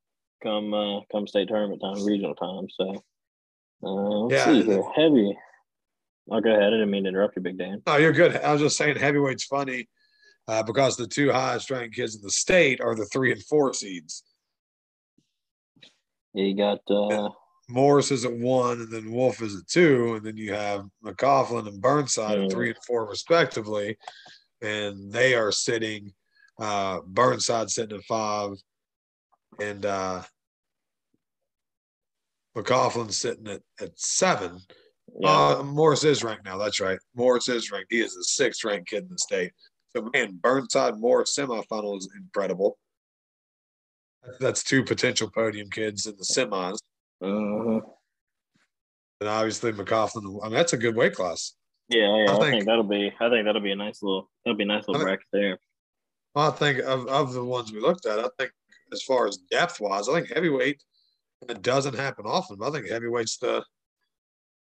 come 0.42 0.72
uh, 0.72 1.00
come 1.12 1.26
state 1.26 1.48
tournament 1.48 1.82
time, 1.82 2.02
regional 2.04 2.34
time. 2.34 2.66
So 2.70 3.04
uh, 3.82 3.90
let's 3.90 4.34
yeah, 4.34 4.52
see 4.52 4.62
here. 4.62 4.82
Heavy. 4.94 5.36
I'll 6.30 6.40
go 6.40 6.50
ahead. 6.50 6.62
I 6.62 6.70
didn't 6.70 6.90
mean 6.90 7.04
to 7.04 7.10
interrupt 7.10 7.36
you, 7.36 7.42
Big 7.42 7.58
Dan. 7.58 7.82
No, 7.86 7.96
you're 7.96 8.12
good. 8.12 8.36
I 8.36 8.52
was 8.52 8.62
just 8.62 8.76
saying 8.76 8.96
heavyweight's 8.96 9.44
funny 9.44 9.88
uh, 10.48 10.62
because 10.62 10.96
the 10.96 11.06
two 11.06 11.32
highest 11.32 11.70
ranked 11.70 11.96
kids 11.96 12.16
in 12.16 12.22
the 12.22 12.30
state 12.30 12.80
are 12.80 12.94
the 12.94 13.06
three 13.06 13.32
and 13.32 13.42
four 13.44 13.74
seeds. 13.74 14.22
Yeah, 16.32 16.44
you 16.44 16.56
got 16.56 16.80
uh, 16.90 17.30
Morris 17.68 18.10
is 18.10 18.24
at 18.24 18.32
one, 18.32 18.80
and 18.80 18.90
then 18.90 19.12
Wolf 19.12 19.40
is 19.40 19.56
at 19.56 19.68
two, 19.68 20.14
and 20.14 20.24
then 20.26 20.36
you 20.36 20.52
have 20.52 20.86
McCaughlin 21.04 21.68
and 21.68 21.80
Burnside 21.80 22.38
at 22.38 22.50
three 22.50 22.70
and 22.70 22.84
four 22.86 23.08
respectively, 23.08 23.96
and 24.62 25.12
they 25.12 25.34
are 25.34 25.52
sitting. 25.52 26.12
Uh, 26.60 27.00
Burnside 27.06 27.70
sitting 27.70 27.98
at 27.98 28.04
five, 28.04 28.50
and 29.60 29.84
uh, 29.84 30.22
McCaughlin's 32.56 33.18
sitting 33.18 33.48
at, 33.48 33.62
at 33.80 33.98
seven. 33.98 34.60
Yeah. 35.20 35.56
Uh, 35.58 35.62
Morris 35.62 36.04
is 36.04 36.24
ranked 36.24 36.44
now. 36.44 36.56
That's 36.56 36.80
right. 36.80 36.98
Morris 37.14 37.48
is 37.48 37.70
ranked. 37.70 37.92
He 37.92 38.00
is 38.00 38.14
the 38.14 38.24
sixth 38.24 38.64
ranked 38.64 38.88
kid 38.88 39.04
in 39.04 39.10
the 39.10 39.18
state. 39.18 39.52
So, 39.94 40.10
man, 40.12 40.38
Burnside 40.42 40.98
Morris 40.98 41.36
semifinal 41.38 41.96
is 41.98 42.08
incredible. 42.16 42.78
That's 44.40 44.64
two 44.64 44.82
potential 44.82 45.30
podium 45.30 45.70
kids 45.70 46.06
in 46.06 46.16
the 46.16 46.24
semis. 46.24 46.78
Uh-huh. 47.22 47.80
And 49.20 49.28
obviously 49.28 49.72
McCaughlin. 49.72 50.40
I 50.42 50.46
mean, 50.46 50.54
that's 50.54 50.72
a 50.72 50.78
good 50.78 50.96
weight 50.96 51.14
class. 51.14 51.54
Yeah, 51.88 52.16
yeah. 52.16 52.32
I, 52.32 52.36
I 52.36 52.40
think, 52.40 52.50
think, 52.50 52.64
that'll 52.66 52.82
be. 52.82 53.12
I 53.20 53.28
think 53.28 53.44
that'll 53.44 53.60
be 53.60 53.72
a 53.72 53.76
nice 53.76 54.02
little. 54.02 54.30
That'll 54.44 54.56
be 54.56 54.64
a 54.64 54.66
nice 54.66 54.88
little 54.88 54.94
think, 54.94 55.04
bracket 55.04 55.26
there. 55.32 55.58
Well, 56.34 56.50
I 56.50 56.54
think 56.54 56.78
of, 56.80 57.06
of 57.06 57.32
the 57.32 57.44
ones 57.44 57.72
we 57.72 57.80
looked 57.80 58.06
at, 58.06 58.18
I 58.18 58.28
think 58.38 58.50
as 58.92 59.02
far 59.02 59.26
as 59.28 59.36
depth 59.50 59.80
wise, 59.80 60.08
I 60.08 60.14
think 60.14 60.32
heavyweight 60.32 60.82
it 61.48 61.62
doesn't 61.62 61.96
happen 61.96 62.26
often. 62.26 62.56
But 62.58 62.68
I 62.68 62.72
think 62.72 62.88
heavyweight's 62.88 63.38
the. 63.38 63.64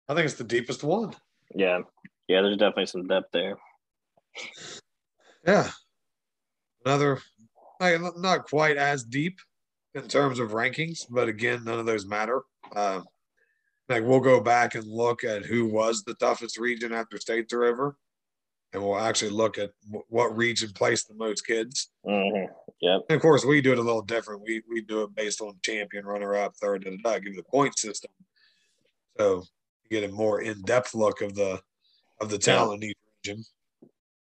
I 0.09 0.15
think 0.15 0.25
it's 0.25 0.35
the 0.35 0.45
deepest 0.45 0.83
one. 0.83 1.15
Yeah, 1.55 1.81
yeah. 2.29 2.43
There's 2.43 2.57
definitely 2.57 2.87
some 2.87 3.07
depth 3.07 3.29
there. 3.33 3.57
Yeah. 5.47 5.71
Another, 6.85 7.21
not 7.81 8.49
quite 8.49 8.77
as 8.77 9.05
deep 9.05 9.39
in 9.95 10.09
terms 10.09 10.39
of 10.39 10.51
rankings, 10.51 11.05
but 11.09 11.29
again, 11.29 11.65
none 11.65 11.79
of 11.79 11.87
those 11.87 12.07
matter. 12.07 12.43
Uh, 12.75 13.01
like 13.89 14.05
we'll 14.05 14.21
go 14.21 14.41
back 14.41 14.75
and 14.75 14.87
look 14.87 15.25
at 15.25 15.45
who 15.45 15.67
was 15.67 16.03
the 16.03 16.15
toughest 16.15 16.59
region 16.59 16.93
after 16.93 17.19
states 17.19 17.53
are 17.53 17.65
over, 17.65 17.97
and 18.73 18.83
we'll 18.83 18.99
actually 18.99 19.31
look 19.31 19.59
at 19.59 19.71
w- 19.87 20.05
what 20.09 20.37
region 20.37 20.71
placed 20.75 21.09
the 21.09 21.15
most 21.15 21.47
kids. 21.47 21.91
Mm-hmm. 22.07 22.53
Yep. 22.81 23.01
And 23.09 23.17
of 23.17 23.23
course, 23.23 23.45
we 23.45 23.61
do 23.61 23.73
it 23.73 23.79
a 23.79 23.83
little 23.83 24.03
different. 24.03 24.43
We 24.43 24.63
we 24.69 24.81
do 24.83 25.03
it 25.03 25.15
based 25.15 25.41
on 25.41 25.59
champion, 25.63 26.07
runner 26.07 26.35
up, 26.35 26.57
third, 26.57 26.87
and 26.87 27.03
da, 27.03 27.19
give 27.19 27.35
you 27.35 27.37
the 27.37 27.43
point 27.43 27.79
system, 27.79 28.11
so 29.19 29.45
you 29.89 30.01
get 30.01 30.09
a 30.09 30.13
more 30.13 30.41
in 30.41 30.63
depth 30.63 30.95
look 30.95 31.21
of 31.21 31.35
the 31.35 31.61
of 32.21 32.31
the 32.31 32.39
talent 32.39 32.83
yeah. 32.83 32.87
in 32.87 32.91
each 32.91 32.97
region. 33.25 33.45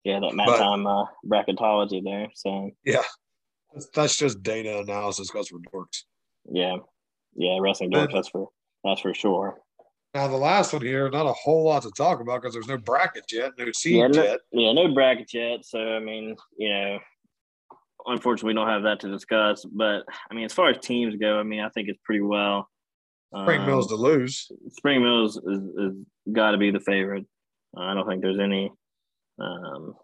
Yeah, 0.04 0.20
that 0.20 0.34
match 0.34 0.58
time 0.58 0.86
uh, 0.86 1.04
bracketology 1.26 2.02
there. 2.02 2.28
So 2.34 2.70
yeah, 2.84 3.02
that's 3.94 4.16
just 4.16 4.42
data 4.42 4.78
analysis 4.78 5.30
because 5.30 5.52
we're 5.52 5.60
dorks. 5.72 6.04
Yeah, 6.50 6.78
yeah, 7.36 7.58
wrestling 7.60 7.92
dorks. 7.92 8.12
That's 8.12 8.28
for 8.28 8.48
that's 8.82 9.02
for 9.02 9.14
sure. 9.14 9.60
Now 10.18 10.26
the 10.26 10.36
last 10.36 10.72
one 10.72 10.82
here, 10.82 11.08
not 11.10 11.26
a 11.26 11.32
whole 11.32 11.66
lot 11.66 11.84
to 11.84 11.92
talk 11.92 12.20
about 12.20 12.42
because 12.42 12.52
there's 12.52 12.66
no 12.66 12.76
brackets 12.76 13.32
yet, 13.32 13.52
no 13.56 13.70
seed 13.70 13.98
yeah, 13.98 14.06
no, 14.08 14.22
yet. 14.24 14.40
Yeah, 14.50 14.72
no 14.72 14.92
brackets 14.92 15.32
yet. 15.32 15.64
So 15.64 15.78
I 15.78 16.00
mean, 16.00 16.34
you 16.58 16.68
know, 16.68 16.98
unfortunately, 18.04 18.48
we 18.48 18.54
don't 18.54 18.66
have 18.66 18.82
that 18.82 18.98
to 19.00 19.12
discuss. 19.12 19.64
But 19.64 20.02
I 20.28 20.34
mean, 20.34 20.44
as 20.44 20.52
far 20.52 20.70
as 20.70 20.78
teams 20.78 21.14
go, 21.14 21.38
I 21.38 21.44
mean, 21.44 21.60
I 21.60 21.68
think 21.68 21.88
it's 21.88 22.00
pretty 22.04 22.22
well. 22.22 22.68
Spring 23.42 23.60
um, 23.60 23.66
Mills 23.66 23.86
to 23.88 23.94
lose. 23.94 24.50
Spring 24.70 25.04
Mills 25.04 25.36
is, 25.36 25.60
is 25.60 25.92
got 26.32 26.50
to 26.50 26.58
be 26.58 26.72
the 26.72 26.80
favorite. 26.80 27.24
Uh, 27.76 27.82
I 27.82 27.94
don't 27.94 28.08
think 28.08 28.20
there's 28.20 28.40
any 28.40 28.72
um, 29.38 29.94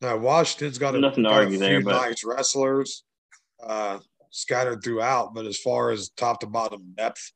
now 0.00 0.18
Washington's 0.18 0.78
got 0.78 0.94
a, 0.94 1.00
got 1.00 1.18
a 1.18 1.48
few 1.48 1.58
there, 1.58 1.80
nice 1.80 2.22
wrestlers 2.22 3.02
uh, 3.60 3.98
scattered 4.30 4.84
throughout, 4.84 5.34
but 5.34 5.46
as 5.46 5.58
far 5.58 5.90
as 5.90 6.10
top 6.10 6.38
to 6.40 6.46
bottom 6.46 6.94
depth, 6.96 7.32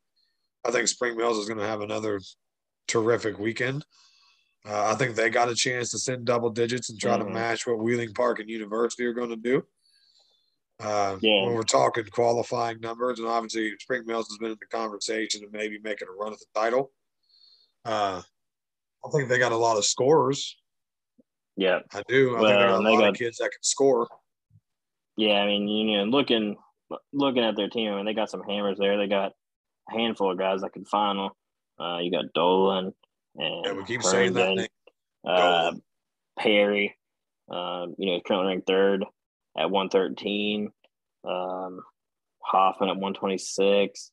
I 0.65 0.71
think 0.71 0.87
Spring 0.87 1.17
Mills 1.17 1.37
is 1.37 1.47
going 1.47 1.59
to 1.59 1.65
have 1.65 1.81
another 1.81 2.19
terrific 2.87 3.39
weekend. 3.39 3.85
Uh, 4.67 4.91
I 4.91 4.95
think 4.95 5.15
they 5.15 5.29
got 5.29 5.49
a 5.49 5.55
chance 5.55 5.91
to 5.91 5.99
send 5.99 6.25
double 6.25 6.51
digits 6.51 6.89
and 6.89 6.99
try 6.99 7.17
mm-hmm. 7.17 7.27
to 7.27 7.33
match 7.33 7.65
what 7.65 7.79
Wheeling 7.79 8.13
Park 8.13 8.39
and 8.39 8.49
University 8.49 9.05
are 9.05 9.13
going 9.13 9.29
to 9.29 9.35
do. 9.35 9.63
Uh, 10.79 11.17
yeah. 11.21 11.45
When 11.45 11.55
we're 11.55 11.63
talking 11.63 12.05
qualifying 12.05 12.79
numbers, 12.79 13.19
and 13.19 13.27
obviously 13.27 13.73
Spring 13.79 14.03
Mills 14.05 14.27
has 14.29 14.37
been 14.37 14.51
in 14.51 14.57
the 14.59 14.77
conversation 14.77 15.43
of 15.43 15.51
maybe 15.51 15.79
making 15.83 16.07
a 16.07 16.11
run 16.11 16.33
at 16.33 16.39
the 16.39 16.59
title. 16.59 16.91
Uh, 17.85 18.21
I 19.03 19.09
think 19.11 19.29
they 19.29 19.39
got 19.39 19.51
a 19.51 19.57
lot 19.57 19.77
of 19.77 19.85
scorers 19.85 20.57
yeah, 21.61 21.79
I 21.93 22.01
do. 22.07 22.35
I 22.35 22.41
well, 22.41 22.49
think 22.49 22.59
they 22.59 22.65
got 22.65 22.79
a 22.79 22.89
lot 22.89 22.99
got, 22.99 23.09
of 23.09 23.15
kids 23.15 23.37
that 23.37 23.51
can 23.51 23.61
score. 23.63 24.07
Yeah, 25.17 25.41
I 25.41 25.45
mean, 25.45 25.67
you 25.67 25.97
know, 25.97 26.03
looking 26.05 26.55
looking 27.13 27.43
at 27.43 27.55
their 27.55 27.69
team, 27.69 27.91
I 27.91 27.97
mean, 27.97 28.05
they 28.05 28.13
got 28.13 28.29
some 28.29 28.43
hammers 28.43 28.77
there. 28.79 28.97
They 28.97 29.07
got 29.07 29.33
a 29.89 29.93
handful 29.93 30.31
of 30.31 30.37
guys 30.37 30.61
that 30.61 30.73
can 30.73 30.85
final. 30.85 31.35
Uh, 31.79 31.97
you 31.99 32.11
got 32.11 32.33
Dolan 32.33 32.93
and 33.35 33.65
yeah, 33.65 33.73
we 33.73 33.83
keep 33.83 34.03
saying 34.03 34.33
that 34.33 34.55
name. 34.55 34.67
Uh, 35.25 35.71
Perry, 36.37 36.97
uh, 37.51 37.87
you 37.97 38.11
know, 38.11 38.21
currently 38.25 38.47
ranked 38.47 38.67
third 38.67 39.05
at 39.57 39.69
113. 39.69 40.71
Um, 41.23 41.79
Hoffman 42.43 42.89
at 42.89 42.95
126. 42.95 44.11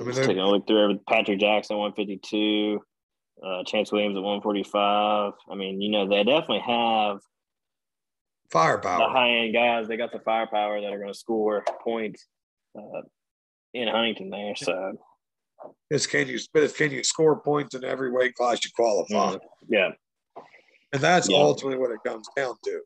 I 0.00 0.02
mean, 0.02 0.14
taking 0.14 0.38
a 0.38 0.48
look 0.48 0.66
through 0.66 1.00
Patrick 1.08 1.38
Jackson 1.38 1.76
152 1.76 2.80
uh, 3.44 3.64
Chance 3.64 3.92
Williams 3.92 4.16
at 4.16 4.22
145. 4.22 5.32
I 5.50 5.54
mean, 5.54 5.80
you 5.80 5.90
know, 5.90 6.08
they 6.08 6.24
definitely 6.24 6.62
have 6.66 7.18
firepower. 8.50 8.98
The 8.98 9.12
high 9.12 9.30
end 9.30 9.54
guys, 9.54 9.88
they 9.88 9.96
got 9.96 10.12
the 10.12 10.20
firepower 10.20 10.80
that 10.80 10.92
are 10.92 10.98
going 10.98 11.12
to 11.12 11.18
score 11.18 11.64
points 11.82 12.26
uh, 12.76 13.02
in 13.72 13.88
Huntington 13.88 14.30
there. 14.30 14.54
So 14.56 14.98
it's 15.90 16.06
can 16.06 16.28
you 16.28 16.38
but 16.52 16.62
it's 16.62 16.76
can 16.76 16.90
you 16.90 17.02
score 17.04 17.40
points 17.40 17.74
in 17.74 17.84
every 17.84 18.10
weight 18.10 18.34
class 18.34 18.64
you 18.64 18.70
qualify? 18.74 19.34
mm, 19.36 19.40
yeah, 19.68 19.90
And 20.92 21.02
that's 21.02 21.28
Yeah. 21.28 21.38
ultimately 21.38 21.78
what 21.78 21.90
it 21.90 22.00
comes 22.04 22.28
down 22.36 22.54
to. 22.64 22.80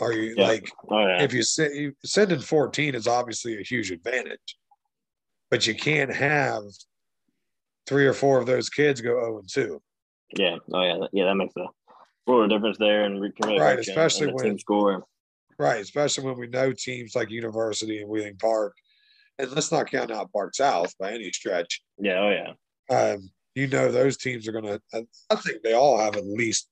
Are 0.00 0.12
you 0.12 0.34
Yeah. 0.36 0.48
like 0.48 0.70
oh 0.90 1.00
yeah, 1.00 1.22
if 1.22 1.32
you 1.32 1.42
send 1.42 1.74
you 1.74 1.94
sending 2.04 2.40
14 2.40 2.94
is 2.94 3.06
obviously 3.06 3.58
a 3.58 3.62
huge 3.62 3.90
advantage, 3.90 4.56
but 5.50 5.66
you 5.66 5.74
can't 5.74 6.12
have 6.14 6.62
three 7.86 8.06
or 8.06 8.12
four 8.12 8.38
of 8.38 8.46
those 8.46 8.68
kids 8.68 9.00
go 9.00 9.14
0 9.24 9.38
and 9.38 9.48
2. 9.48 9.82
yeah, 10.36 10.56
oh 10.74 10.82
yeah, 10.82 11.06
yeah. 11.12 11.24
That 11.26 11.36
makes 11.36 11.54
a 11.56 11.66
world 12.26 12.44
of 12.52 12.58
difference 12.58 12.78
there, 12.78 13.04
and 13.04 13.20
we 13.20 13.30
can 13.32 13.48
really 13.48 13.60
Right, 13.60 13.76
hurt 13.76 13.86
you 13.86 13.92
in- 13.92 13.98
especially 13.98 14.26
the 14.26 14.32
when- 14.34 14.58
score. 14.58 15.06
Right, 15.58 15.80
especially 15.80 16.24
when 16.24 16.36
we 16.38 16.48
know 16.48 16.70
teams 16.74 17.14
like 17.16 17.30
University 17.30 18.00
and 18.02 18.10
Wheeling 18.10 18.36
Park, 18.36 18.74
and 19.38 19.50
let's 19.52 19.72
not 19.72 19.90
count 19.90 20.10
out 20.10 20.32
Park 20.32 20.54
South 20.54 20.94
by 20.98 21.12
any 21.12 21.30
stretch. 21.32 21.82
Yeah, 21.98 22.18
oh 22.20 22.30
yeah, 22.90 22.96
Um, 22.96 23.30
you 23.54 23.66
know 23.66 23.90
those 23.90 24.16
teams 24.16 24.46
are 24.48 24.52
going 24.52 24.64
to. 24.64 24.80
I 25.30 25.36
think 25.36 25.62
they 25.62 25.74
all 25.74 25.98
have 25.98 26.16
at 26.16 26.26
least 26.26 26.68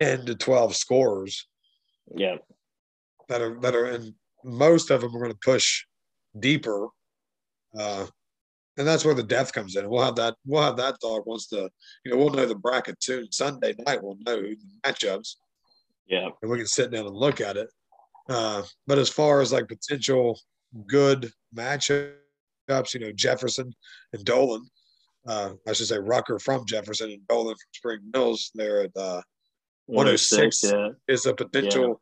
ten 0.00 0.24
to 0.26 0.34
twelve 0.34 0.74
scorers 0.76 1.46
yeah, 2.14 2.36
that 3.28 3.40
are 3.40 3.58
that 3.60 3.74
are, 3.74 3.86
and 3.86 4.12
most 4.44 4.90
of 4.90 5.00
them 5.00 5.14
are 5.14 5.18
going 5.20 5.32
to 5.32 5.38
push 5.42 5.84
deeper. 6.38 6.88
Uh, 7.78 8.06
and 8.76 8.86
that's 8.86 9.04
where 9.04 9.14
the 9.14 9.22
depth 9.22 9.52
comes 9.52 9.76
in. 9.76 9.88
We'll 9.88 10.04
have 10.04 10.16
that. 10.16 10.34
We'll 10.44 10.62
have 10.62 10.76
that 10.76 11.00
talk 11.00 11.26
once 11.26 11.46
the 11.48 11.70
you 12.04 12.10
know 12.12 12.16
we'll 12.18 12.30
know 12.30 12.46
the 12.46 12.54
bracket 12.54 13.02
soon. 13.02 13.30
Sunday 13.32 13.74
night 13.86 14.02
we'll 14.02 14.18
know 14.26 14.40
the 14.42 14.56
matchups. 14.84 15.36
yeah, 16.06 16.28
and 16.42 16.50
we 16.50 16.58
can 16.58 16.66
sit 16.66 16.90
down 16.90 17.06
and 17.06 17.14
look 17.16 17.40
at 17.40 17.56
it. 17.56 17.68
Uh, 18.28 18.62
but 18.86 18.98
as 18.98 19.08
far 19.08 19.40
as 19.40 19.52
like 19.52 19.68
potential 19.68 20.38
good 20.86 21.30
matchups, 21.54 22.94
you 22.94 23.00
know, 23.00 23.12
Jefferson 23.12 23.72
and 24.12 24.24
Dolan, 24.24 24.68
uh, 25.26 25.50
I 25.66 25.72
should 25.72 25.86
say 25.86 25.98
Rucker 25.98 26.38
from 26.38 26.66
Jefferson 26.66 27.10
and 27.10 27.26
Dolan 27.28 27.54
from 27.54 27.72
Spring 27.72 27.98
Mills, 28.12 28.50
there 28.54 28.82
at 28.82 28.96
uh, 28.96 29.22
106. 29.86 30.64
Yeah, 30.64 30.88
is 31.08 31.26
a 31.26 31.34
potential 31.34 32.00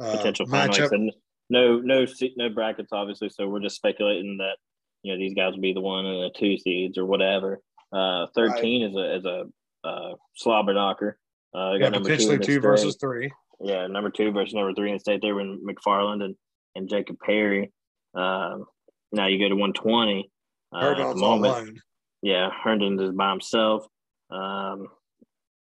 uh, 0.00 0.16
potential. 0.16 0.46
Matchup. 0.46 0.88
said, 0.88 1.10
no, 1.50 1.78
no, 1.78 2.06
no 2.36 2.48
brackets, 2.50 2.92
obviously. 2.92 3.28
So 3.28 3.48
we're 3.48 3.60
just 3.60 3.76
speculating 3.76 4.38
that 4.38 4.56
you 5.02 5.12
know 5.12 5.18
these 5.18 5.34
guys 5.34 5.52
will 5.52 5.60
be 5.60 5.72
the 5.72 5.80
one 5.80 6.06
and 6.06 6.22
the 6.24 6.38
two 6.38 6.58
seeds 6.58 6.98
or 6.98 7.06
whatever. 7.06 7.60
Uh, 7.92 8.26
thirteen 8.34 8.82
is 8.82 8.94
a 8.96 9.16
is 9.16 9.24
a 9.24 9.44
uh, 9.84 10.14
slobber 10.36 10.74
knocker. 10.74 11.18
Uh, 11.54 11.74
Yeah, 11.78 11.88
number 11.88 12.08
two, 12.08 12.14
potentially 12.14 12.34
in 12.34 12.42
two 12.42 12.60
versus 12.60 12.96
three. 13.00 13.30
yeah, 13.60 13.86
number 13.86 14.10
two 14.10 14.30
versus 14.32 14.54
number 14.54 14.74
three 14.74 14.90
in 14.90 14.96
the 14.96 15.00
state. 15.00 15.22
They 15.22 15.32
were 15.32 15.40
in 15.40 15.64
McFarland 15.64 16.22
and 16.24 16.34
and 16.74 16.88
Jacob 16.88 17.16
Perry. 17.24 17.72
Um, 18.18 18.66
now 19.12 19.26
you 19.26 19.38
go 19.38 19.48
to 19.48 19.56
one 19.56 19.72
twenty. 19.72 20.30
Uh, 20.72 20.76
at 20.78 20.80
the 20.80 20.86
Herndon's 21.02 21.20
moment, 21.20 21.52
alone. 21.54 21.80
yeah, 22.22 22.50
Herndon 22.62 23.00
is 23.00 23.12
by 23.12 23.30
himself. 23.30 23.86
Um, 24.30 24.88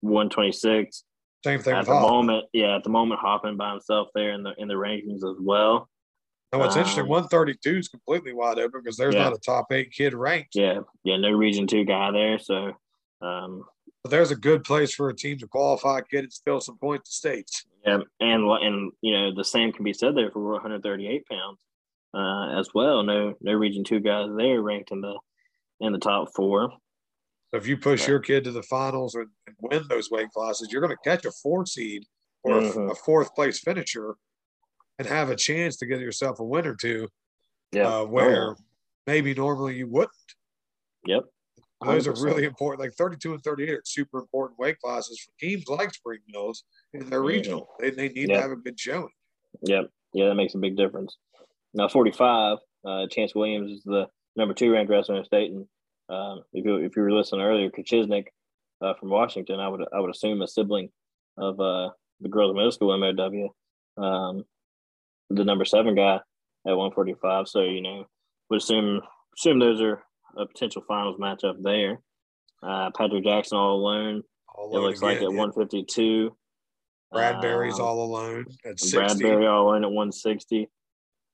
one 0.02 0.30
twenty 0.30 0.52
six. 0.52 1.04
Same 1.46 1.62
thing 1.62 1.74
At 1.74 1.80
with 1.80 1.88
the 1.88 1.94
Hoffman. 1.94 2.12
moment, 2.28 2.46
yeah, 2.52 2.76
at 2.76 2.84
the 2.84 2.90
moment, 2.90 3.22
Hoffman 3.22 3.56
by 3.56 3.72
himself 3.72 4.10
there 4.14 4.32
in 4.34 4.44
the 4.44 4.54
in 4.58 4.68
the 4.68 4.74
rankings 4.74 5.18
as 5.18 5.38
well. 5.40 5.88
And 6.52 6.60
what's 6.60 6.76
interesting, 6.76 7.04
um, 7.04 7.10
132 7.10 7.78
is 7.78 7.88
completely 7.90 8.34
wide 8.34 8.58
open 8.58 8.82
because 8.84 8.98
there's 8.98 9.14
Yeah. 9.14 9.26
not 9.26 9.34
a 9.34 9.38
top 9.38 9.72
eight 9.72 9.92
kid 9.92 10.16
ranked. 10.16 10.56
Yeah, 10.56 10.80
yeah, 11.04 11.18
no 11.18 11.30
Region 11.30 11.68
Two 11.68 11.86
guy 11.86 12.10
there, 12.12 12.40
so 12.40 12.74
um, 13.22 13.64
But 14.04 14.10
there's 14.10 14.32
a 14.32 14.36
good 14.36 14.64
place 14.64 14.94
for 14.94 15.10
a 15.10 15.16
team 15.16 15.38
to 15.38 15.48
qualify, 15.48 16.02
get 16.10 16.24
and 16.24 16.34
steal 16.34 16.60
some 16.60 16.78
points 16.80 17.10
to 17.12 17.16
states. 17.16 17.66
yeah, 17.86 18.00
and 18.20 18.44
and 18.50 18.92
you 19.02 19.14
know 19.14 19.34
the 19.34 19.46
same 19.46 19.72
can 19.72 19.84
be 19.86 19.94
said 19.94 20.16
there 20.16 20.32
for 20.32 20.42
138 20.54 21.26
pounds 21.30 21.60
uh, 22.14 22.60
as 22.60 22.70
well. 22.74 23.04
No, 23.04 23.34
no 23.42 23.54
Region 23.54 23.84
Two 23.84 24.00
guys 24.00 24.28
there 24.38 24.62
ranked 24.62 24.92
in 24.92 25.02
the 25.02 25.18
in 25.82 25.94
the 25.94 26.00
top 26.00 26.30
four. 26.36 26.72
So 27.52 27.58
if 27.58 27.66
you 27.68 27.78
push 27.78 28.08
your 28.08 28.20
kid 28.20 28.44
to 28.44 28.52
the 28.52 28.62
finals 28.64 29.16
and, 29.16 29.28
and 29.48 29.56
win 29.60 29.84
those 29.90 30.12
weight 30.12 30.30
classes, 30.30 30.70
you're 30.72 30.82
going 30.82 30.96
to 30.96 31.10
catch 31.10 31.26
a 31.26 31.32
four 31.32 31.66
seed 31.66 32.04
or 32.44 32.60
a- 32.60 32.62
Mhm. 32.62 32.92
a, 32.92 32.96
fourth 32.96 33.34
place 33.34 33.60
finisher 33.60 34.16
and 35.00 35.08
have 35.08 35.30
a 35.30 35.36
chance 35.36 35.78
to 35.78 35.86
get 35.88 36.00
yourself 36.00 36.40
a 36.40 36.44
win 36.44 36.68
or 36.68 36.76
two 36.76 37.08
Yeah, 37.72 38.02
uh, 38.02 38.06
where 38.06 38.56
maybe 39.08 39.34
normally 39.34 39.76
you 39.78 39.88
wouldn't. 39.88 40.12
Yep. 41.08 41.24
Those 41.84 42.08
are 42.08 42.14
really 42.24 42.44
important. 42.44 42.82
Like 42.82 42.94
32 42.96 43.34
and 43.34 43.42
38 43.44 43.70
are 43.70 43.82
super 43.86 44.20
important 44.20 44.60
weight 44.60 44.78
classes 44.80 45.20
for 45.20 45.32
teams 45.40 45.68
like 45.70 45.94
Spring 45.94 46.20
Mills 46.28 46.66
in 46.94 47.10
their 47.10 47.22
Mhm. 47.22 47.28
regional. 47.28 47.70
They, 47.80 47.90
they 47.92 48.10
need 48.10 48.30
Yep. 48.30 48.36
to 48.38 48.42
have 48.42 48.52
a 48.52 48.58
good 48.58 48.78
showing. 48.80 49.10
Yep. 49.62 49.90
Yeah, 50.14 50.28
that 50.28 50.36
makes 50.36 50.54
a 50.56 50.58
big 50.60 50.76
difference. 50.76 51.18
Now, 51.74 51.88
45, 51.88 52.58
uh, 52.86 53.08
Chance 53.08 53.36
Williams 53.36 53.72
is 53.72 53.84
the 53.84 54.08
number 54.36 54.54
two 54.54 54.72
ranked 54.72 54.92
wrestler 54.92 55.16
in 55.16 55.22
the 55.22 55.26
state. 55.26 55.52
And 55.52 55.66
um, 56.10 56.44
if, 56.54 56.66
you, 56.66 56.78
if 56.78 56.96
you 56.96 57.04
were 57.04 57.12
listening 57.12 57.42
earlier, 57.42 57.70
Kachiznik 57.70 58.26
uh, 58.82 58.94
from 59.00 59.10
Washington, 59.10 59.60
I 59.60 59.68
would 59.68 59.82
I 59.94 60.00
would 60.00 60.10
assume 60.10 60.42
a 60.42 60.48
sibling 60.48 60.90
of 61.38 61.60
uh, 61.60 61.90
the 62.22 62.30
girls' 62.30 62.56
middle 62.56 62.72
school 62.72 62.98
MOW, 62.98 64.04
um, 64.04 64.44
the 65.30 65.44
number 65.44 65.66
seven 65.66 65.96
guy 65.96 66.20
at 66.68 66.78
145. 66.78 67.48
So, 67.48 67.62
you 67.62 67.82
know, 67.82 68.06
would 68.50 68.62
assume 68.62 69.02
assume 69.38 69.60
those 69.60 69.82
are 69.82 70.04
a 70.38 70.46
potential 70.46 70.84
finals 70.88 71.18
matchup 71.20 71.62
there. 71.62 72.00
Uh, 72.62 72.92
Patrick 72.96 73.24
Jackson 73.24 73.58
all 73.58 73.76
alone. 73.76 74.24
All 74.54 74.66
It 74.66 74.78
alone 74.78 74.88
looks 74.88 75.02
like 75.02 75.18
at 75.18 75.24
yeah. 75.24 75.28
152. 75.28 76.36
Bradbury's 77.12 77.80
Um, 77.80 77.86
all 77.86 78.04
alone 78.04 78.46
at 78.66 78.80
60. 78.80 78.98
Bradbury 78.98 79.48
all 79.48 79.74
in 79.74 79.84
at 79.84 79.90
160, 79.90 80.70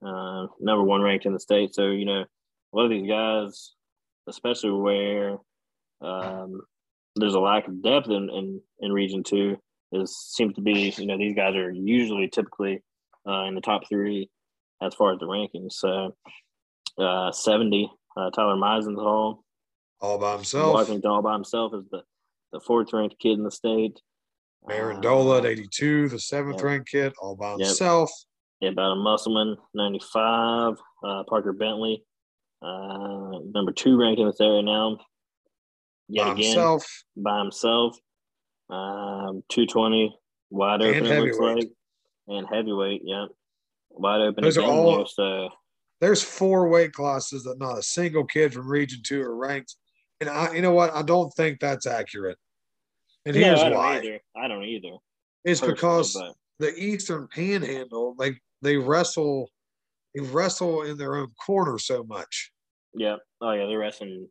uh, 0.06 0.48
number 0.60 0.84
one 0.84 1.02
ranked 1.02 1.26
in 1.26 1.34
the 1.34 1.40
state. 1.40 1.74
So, 1.74 1.88
you 1.88 2.06
know, 2.06 2.22
a 2.22 2.76
lot 2.76 2.86
of 2.86 2.90
these 2.92 3.08
guys, 3.08 3.74
especially 4.28 4.72
where 4.72 5.38
um, 6.02 6.62
there's 7.16 7.34
a 7.36 7.40
lack 7.40 7.68
of 7.68 7.82
depth 7.82 8.10
in, 8.10 8.30
in, 8.30 8.62
in 8.80 8.92
Region 8.92 9.24
2, 9.24 9.58
is 9.94 10.18
seems 10.18 10.54
to 10.56 10.62
be, 10.62 10.94
you 10.98 11.08
know, 11.08 11.18
these 11.18 11.36
guys 11.36 11.56
are 11.56 11.72
usually 11.72 12.28
typically 12.28 12.84
uh, 13.28 13.44
in 13.46 13.56
the 13.56 13.62
top 13.62 13.88
three 13.88 14.30
as 14.82 14.94
far 14.94 15.14
as 15.14 15.20
the 15.20 15.26
rankings. 15.26 15.74
So, 15.74 16.16
uh, 16.98 17.32
70, 17.32 17.90
uh, 18.18 18.30
Tyler 18.32 18.56
Meisenthal, 18.56 19.40
all 20.02 20.18
by 20.20 20.36
himself. 20.36 20.74
Washington 20.74 21.10
all 21.10 21.22
by 21.22 21.34
himself 21.34 21.74
is 21.74 21.86
the, 21.92 22.02
the 22.52 22.60
fourth 22.60 22.94
ranked 22.94 23.18
kid 23.20 23.38
in 23.38 23.44
the 23.44 23.52
state. 23.52 24.00
Aaron 24.70 25.06
Uh, 25.06 25.38
at 25.38 25.46
82, 25.46 26.10
the 26.10 26.20
seventh 26.20 26.58
Yep. 26.58 26.64
ranked 26.64 26.90
kid, 26.90 27.14
all 27.22 27.36
by 27.36 27.52
Yep. 27.52 27.60
himself. 27.60 28.12
Yeah, 28.62 28.70
about 28.70 28.94
a 28.94 28.96
Musselman, 28.96 29.58
95. 29.74 30.76
Uh, 31.04 31.24
Parker 31.28 31.54
Bentley, 31.54 32.04
uh, 32.62 33.40
number 33.54 33.72
two 33.72 34.00
ranked 34.00 34.20
in 34.20 34.28
this 34.28 34.40
area 34.40 34.62
now. 34.62 34.98
Yet 36.08 36.26
by 36.26 36.32
again, 36.32 36.46
himself. 36.46 37.04
by 37.18 37.40
himself. 37.40 37.98
Um, 38.70 39.44
220, 39.50 40.18
wide 40.50 40.82
And 40.82 41.06
open, 41.06 41.20
looks 41.24 41.38
like. 41.38 41.70
And 42.28 42.48
heavyweight, 42.52 43.02
yeah. 43.04 43.26
Wide 43.92 44.22
open 44.22 44.44
Those 44.44 44.58
are 44.58 44.64
all- 44.64 44.98
there, 44.98 45.06
so, 45.06 45.50
There's 46.02 46.24
four 46.24 46.68
weight 46.70 46.92
classes 46.94 47.44
that 47.44 47.60
not 47.60 47.78
a 47.78 47.84
single 47.84 48.26
kid 48.26 48.54
from 48.54 48.68
Region 48.68 49.02
Two 49.04 49.22
are 49.22 49.36
ranked. 49.36 49.76
And 50.20 50.30
I, 50.30 50.54
you 50.54 50.62
know 50.62 50.74
what? 50.74 50.94
I 50.94 51.02
don't 51.02 51.32
think 51.34 51.60
that's 51.60 51.86
accurate. 51.86 52.38
And 53.26 53.36
no, 53.36 53.42
here's 53.42 53.60
I 53.60 53.70
why: 53.72 53.98
either. 53.98 54.20
I 54.36 54.48
don't 54.48 54.64
either. 54.64 54.98
it's 55.44 55.62
because 55.62 56.14
but- 56.14 56.34
the 56.60 56.74
Eastern 56.76 57.28
Panhandle, 57.28 58.16
like 58.18 58.42
they 58.62 58.78
wrestle, 58.78 59.50
they 60.14 60.22
wrestle 60.22 60.84
in 60.84 60.98
their 60.98 61.16
own 61.16 61.32
corner 61.46 61.78
so 61.78 62.04
much. 62.04 62.52
yeah. 62.94 63.18
Oh, 63.42 63.52
yeah, 63.52 63.66
they're 63.66 63.80
wrestling. 63.80 64.28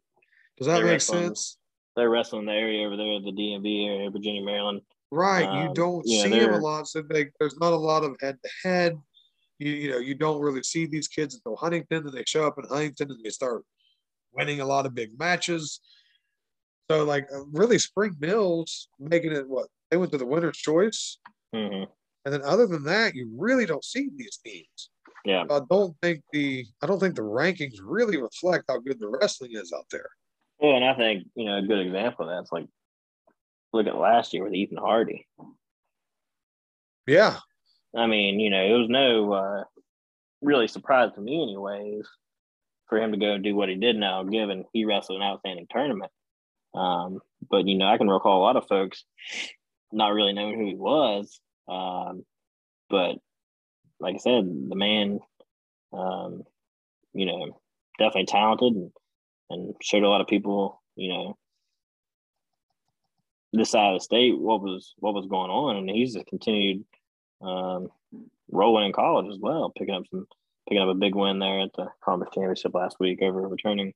Does 0.58 0.66
that 0.66 0.82
make 0.82 1.00
sense? 1.00 1.58
They're 1.96 2.10
wrestling 2.10 2.46
the 2.46 2.52
area 2.52 2.86
over 2.86 2.96
there, 2.96 3.20
the 3.20 3.32
DMV 3.32 3.88
area, 3.88 4.10
Virginia, 4.10 4.42
Maryland. 4.42 4.80
Right. 5.10 5.42
you 5.44 5.68
Um, 5.68 5.74
don't 5.74 6.06
yeah, 6.06 6.22
see 6.22 6.30
them 6.30 6.52
a 6.52 6.58
lot. 6.58 6.88
So 6.88 7.02
they, 7.02 7.26
there's 7.38 7.56
not 7.58 7.72
a 7.72 7.76
lot 7.76 8.02
of 8.02 8.16
head 8.20 8.38
to 8.42 8.50
head. 8.68 8.98
You 9.60 9.70
you 9.70 9.90
know 9.92 9.98
you 9.98 10.16
don't 10.16 10.40
really 10.40 10.64
see 10.64 10.86
these 10.86 11.06
kids 11.06 11.34
until 11.36 11.54
Huntington, 11.54 12.06
and 12.06 12.12
they 12.12 12.24
show 12.26 12.46
up 12.46 12.58
in 12.58 12.64
Huntington 12.68 13.12
and 13.12 13.24
they 13.24 13.30
start 13.30 13.62
winning 14.32 14.60
a 14.60 14.66
lot 14.66 14.86
of 14.86 14.94
big 14.94 15.16
matches. 15.16 15.80
So 16.90 17.04
like 17.04 17.28
uh, 17.32 17.44
really, 17.52 17.78
Spring 17.78 18.16
Mills 18.18 18.88
making 18.98 19.32
it 19.32 19.48
what 19.48 19.68
they 19.90 19.96
went 19.96 20.10
to 20.12 20.18
the 20.18 20.26
winner's 20.26 20.58
choice, 20.58 21.18
hmm 21.54 21.84
and 22.24 22.34
then 22.34 22.42
other 22.42 22.66
than 22.66 22.84
that, 22.84 23.14
you 23.14 23.30
really 23.36 23.66
don't 23.66 23.84
see 23.84 24.08
these 24.16 24.38
teams. 24.44 24.90
Yeah. 25.24 25.44
I 25.50 25.60
don't 25.70 25.96
think 26.02 26.22
the 26.32 26.64
I 26.82 26.86
don't 26.86 27.00
think 27.00 27.14
the 27.14 27.22
rankings 27.22 27.78
really 27.82 28.20
reflect 28.20 28.64
how 28.68 28.78
good 28.80 29.00
the 29.00 29.08
wrestling 29.08 29.52
is 29.54 29.72
out 29.72 29.86
there. 29.90 30.08
Well, 30.58 30.76
and 30.76 30.84
I 30.84 30.94
think, 30.94 31.26
you 31.34 31.46
know, 31.46 31.58
a 31.58 31.62
good 31.62 31.80
example 31.80 32.28
of 32.28 32.36
that's 32.36 32.52
like 32.52 32.66
look 33.72 33.86
at 33.86 33.96
last 33.96 34.34
year 34.34 34.44
with 34.44 34.54
Ethan 34.54 34.78
Hardy. 34.78 35.26
Yeah, 37.06 37.38
I 37.96 38.06
mean, 38.06 38.40
you 38.40 38.50
know, 38.50 38.62
it 38.62 38.78
was 38.78 38.88
no 38.88 39.32
uh, 39.32 39.64
really 40.42 40.68
surprise 40.68 41.10
to 41.14 41.20
me, 41.20 41.42
anyways, 41.42 42.06
for 42.88 43.00
him 43.00 43.12
to 43.12 43.18
go 43.18 43.32
and 43.32 43.44
do 43.44 43.54
what 43.54 43.68
he 43.68 43.76
did 43.76 43.96
now, 43.96 44.22
given 44.24 44.64
he 44.72 44.84
wrestled 44.84 45.20
an 45.20 45.26
outstanding 45.26 45.66
tournament. 45.70 46.10
Um, 46.74 47.20
but, 47.48 47.66
you 47.66 47.76
know, 47.76 47.86
I 47.86 47.98
can 47.98 48.08
recall 48.08 48.40
a 48.40 48.44
lot 48.44 48.56
of 48.56 48.66
folks 48.66 49.04
not 49.92 50.12
really 50.12 50.32
knowing 50.32 50.58
who 50.58 50.66
he 50.66 50.74
was. 50.74 51.40
Um, 51.68 52.24
but 52.90 53.16
like 54.00 54.16
I 54.16 54.18
said, 54.18 54.44
the 54.68 54.76
man, 54.76 55.20
um, 55.92 56.42
you 57.12 57.26
know, 57.26 57.60
definitely 57.98 58.26
talented 58.26 58.74
and, 58.74 58.90
and 59.50 59.74
showed 59.82 60.02
a 60.02 60.08
lot 60.08 60.20
of 60.20 60.26
people, 60.26 60.82
you 60.96 61.08
know, 61.08 61.36
this 63.52 63.70
side 63.70 63.94
of 63.94 64.00
the 64.00 64.04
state 64.04 64.38
what 64.38 64.60
was 64.60 64.94
what 64.98 65.14
was 65.14 65.26
going 65.26 65.50
on, 65.50 65.76
and 65.76 65.88
he's 65.88 66.16
continued 66.28 66.84
um, 67.40 67.88
rolling 68.50 68.86
in 68.86 68.92
college 68.92 69.32
as 69.32 69.38
well, 69.38 69.72
picking 69.76 69.94
up 69.94 70.04
some 70.10 70.26
picking 70.68 70.82
up 70.82 70.88
a 70.88 70.94
big 70.94 71.14
win 71.14 71.38
there 71.38 71.60
at 71.60 71.72
the 71.74 71.86
conference 72.02 72.34
championship 72.34 72.74
last 72.74 72.96
week 72.98 73.20
over 73.22 73.46
returning 73.46 73.92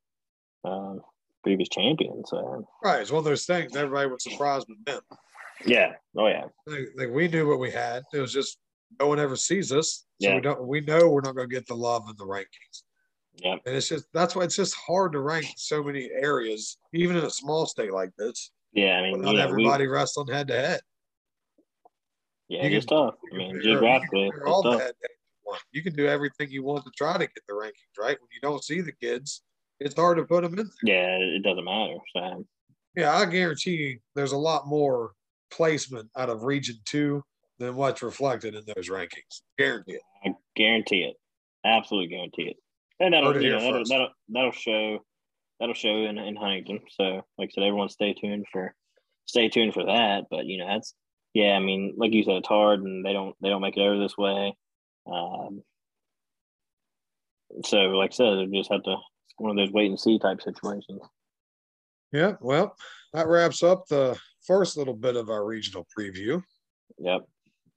um, 0.64 1.00
previous 1.42 1.68
champion. 1.68 2.24
So 2.26 2.68
right, 2.84 3.00
it's 3.00 3.10
one 3.10 3.20
of 3.20 3.24
those 3.24 3.46
things. 3.46 3.74
Everybody 3.74 4.08
was 4.08 4.22
surprised 4.22 4.66
with 4.68 4.84
them. 4.84 5.00
Yeah. 5.66 5.92
Oh 6.16 6.26
yeah. 6.28 6.44
Like, 6.66 6.88
like, 6.96 7.10
we 7.10 7.28
knew 7.28 7.48
what 7.48 7.58
we 7.58 7.70
had. 7.70 8.02
It 8.12 8.20
was 8.20 8.32
just 8.32 8.58
no 9.00 9.06
one 9.08 9.18
ever 9.18 9.36
sees 9.36 9.72
us, 9.72 10.04
so 10.20 10.28
Yeah. 10.28 10.34
we 10.36 10.40
don't. 10.40 10.66
We 10.66 10.80
know 10.80 11.08
we're 11.08 11.20
not 11.20 11.34
going 11.36 11.48
to 11.48 11.54
get 11.54 11.66
the 11.66 11.74
love 11.74 12.04
in 12.08 12.14
the 12.16 12.24
rankings. 12.26 12.82
Yeah. 13.36 13.56
And 13.66 13.76
it's 13.76 13.88
just 13.88 14.06
that's 14.12 14.34
why 14.34 14.44
it's 14.44 14.56
just 14.56 14.74
hard 14.74 15.12
to 15.12 15.20
rank 15.20 15.46
so 15.56 15.82
many 15.82 16.10
areas, 16.12 16.78
even 16.92 17.16
in 17.16 17.24
a 17.24 17.30
small 17.30 17.66
state 17.66 17.92
like 17.92 18.10
this. 18.16 18.50
Yeah. 18.72 18.96
I 18.98 19.02
mean, 19.02 19.20
Not 19.20 19.30
you 19.32 19.36
know, 19.38 19.44
we, 19.46 19.50
everybody 19.50 19.86
wrestling 19.86 20.28
head 20.28 20.48
to 20.48 20.54
head. 20.54 20.80
yeah, 22.48 22.66
you 22.66 22.76
it's 22.78 22.86
can- 22.86 22.96
tough. 22.96 23.14
I 23.32 23.36
mean, 23.36 23.60
geographically, 23.62 24.24
you 24.24 24.32
can 24.32 24.42
all 24.46 24.60
it's 24.60 24.64
tough. 24.70 24.80
head-to-head 24.80 25.10
you 25.10 25.36
want. 25.44 25.62
You 25.72 25.82
can 25.82 25.94
do 25.94 26.06
everything 26.06 26.50
you 26.50 26.62
want 26.62 26.84
to 26.84 26.90
try 26.96 27.12
to 27.14 27.18
get 27.20 27.42
the 27.46 27.54
rankings 27.54 27.98
right. 27.98 28.18
When 28.20 28.28
you 28.32 28.40
don't 28.40 28.64
see 28.64 28.80
the 28.80 28.92
kids, 28.92 29.42
it's 29.80 29.94
hard 29.94 30.16
to 30.18 30.24
put 30.24 30.42
them 30.42 30.58
in. 30.58 30.70
There. 30.82 30.94
Yeah, 30.94 31.16
it 31.18 31.42
doesn't 31.42 31.64
matter. 31.64 31.96
So 32.16 32.44
Yeah, 32.96 33.14
I 33.16 33.24
guarantee 33.26 33.76
you, 33.76 33.98
there's 34.14 34.32
a 34.32 34.36
lot 34.38 34.66
more 34.66 35.12
placement 35.50 36.08
out 36.16 36.30
of 36.30 36.44
Region 36.44 36.76
Two 36.84 37.22
than 37.58 37.74
what's 37.74 38.02
reflected 38.02 38.54
in 38.54 38.64
those 38.66 38.88
rankings. 38.88 39.42
Guarantee 39.58 39.94
it. 39.94 40.02
I 40.24 40.34
guarantee 40.56 41.02
it. 41.02 41.16
Absolutely 41.64 42.08
guarantee 42.14 42.50
it. 42.50 42.56
And 43.00 43.14
that'll 43.14 43.40
you 43.40 43.50
know, 43.50 43.60
that'll, 43.60 43.84
that'll 43.84 44.08
that'll 44.28 44.52
show 44.52 44.98
that'll 45.60 45.74
show 45.74 45.88
in, 45.88 46.18
in 46.18 46.36
Huntington. 46.36 46.80
So 46.90 47.22
like 47.36 47.50
I 47.50 47.52
said, 47.54 47.64
everyone 47.64 47.88
stay 47.88 48.14
tuned 48.14 48.46
for 48.52 48.74
stay 49.26 49.48
tuned 49.48 49.74
for 49.74 49.84
that. 49.84 50.24
But 50.30 50.46
you 50.46 50.58
know, 50.58 50.66
that's 50.66 50.94
yeah, 51.34 51.52
I 51.52 51.60
mean, 51.60 51.94
like 51.96 52.12
you 52.12 52.24
said, 52.24 52.36
it's 52.36 52.48
hard 52.48 52.80
and 52.80 53.04
they 53.04 53.12
don't 53.12 53.34
they 53.42 53.48
don't 53.48 53.60
make 53.62 53.76
it 53.76 53.80
over 53.80 53.98
this 53.98 54.16
way. 54.16 54.56
Um 55.10 55.62
so 57.64 57.76
like 57.76 58.12
I 58.12 58.14
said, 58.14 58.38
they 58.50 58.58
just 58.58 58.72
have 58.72 58.82
to 58.84 58.92
it's 58.92 59.34
one 59.36 59.50
of 59.50 59.56
those 59.56 59.72
wait 59.72 59.90
and 59.90 60.00
see 60.00 60.18
type 60.18 60.42
situations. 60.42 61.02
Yeah, 62.12 62.34
well, 62.40 62.74
that 63.12 63.28
wraps 63.28 63.62
up 63.62 63.86
the 63.88 64.18
first 64.48 64.76
little 64.76 64.94
bit 64.94 65.14
of 65.14 65.30
our 65.30 65.44
regional 65.44 65.86
preview. 65.96 66.42
Yep. 66.98 67.20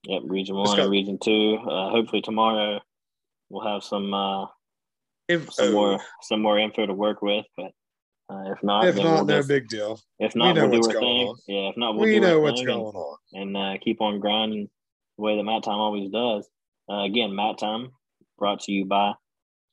Yep. 0.05 0.21
Region 0.25 0.55
one 0.55 0.75
go. 0.75 0.81
and 0.83 0.91
region 0.91 1.19
two. 1.23 1.57
Uh 1.57 1.91
hopefully 1.91 2.23
tomorrow 2.23 2.79
we'll 3.49 3.67
have 3.71 3.83
some 3.83 4.11
uh 4.13 4.45
Info. 5.29 5.51
some 5.51 5.71
more 5.73 5.99
some 6.23 6.41
more 6.41 6.57
info 6.57 6.85
to 6.87 6.93
work 6.93 7.21
with, 7.21 7.45
but 7.55 7.71
uh, 8.31 8.51
if 8.51 8.63
not, 8.63 8.87
if 8.87 8.95
not, 8.95 9.03
we'll 9.03 9.25
no 9.25 9.37
just, 9.39 9.47
big 9.49 9.67
deal. 9.67 9.99
if 10.19 10.33
we 10.35 10.39
not, 10.39 10.55
know 10.55 10.61
we'll 10.67 10.71
do 10.71 10.77
what's 10.77 10.87
our 10.87 10.93
going 10.93 11.19
thing. 11.19 11.27
on. 11.27 11.35
Yeah, 11.47 11.69
if 11.69 11.77
not, 11.77 11.95
we'll 11.95 12.05
we 12.05 12.15
do 12.15 12.21
know 12.21 12.39
what's 12.39 12.61
going 12.61 12.79
on. 12.79 13.17
and, 13.33 13.55
and 13.55 13.77
uh, 13.77 13.77
keep 13.83 14.01
on 14.01 14.19
grinding 14.19 14.69
the 15.17 15.21
way 15.23 15.35
that 15.37 15.43
Matt 15.43 15.63
Time 15.63 15.79
always 15.79 16.09
does. 16.09 16.49
Uh, 16.89 17.03
again, 17.03 17.35
Matt 17.35 17.59
Time 17.59 17.89
brought 18.39 18.61
to 18.61 18.71
you 18.71 18.85
by 18.85 19.13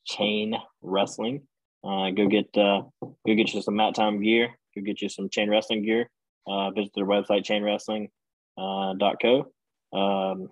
Chain 0.05 0.55
Wrestling. 0.83 1.47
Uh, 1.85 2.11
go 2.11 2.27
get 2.29 2.47
uh, 2.57 2.83
go 3.01 3.35
get 3.35 3.53
you 3.55 3.63
some 3.63 3.77
Matt 3.77 3.95
Time 3.95 4.21
gear. 4.23 4.49
Go 4.77 4.83
get 4.83 5.01
you 5.03 5.09
some 5.09 5.29
Chain 5.29 5.49
Wrestling 5.51 5.85
gear. 5.85 6.11
Uh, 6.49 6.71
visit 6.71 6.93
their 6.95 7.05
website 7.05 7.45
chainwrestling 7.45 8.09
uh, 8.57 8.95
dot 8.95 9.17
co. 9.21 9.53
Um, 9.93 10.49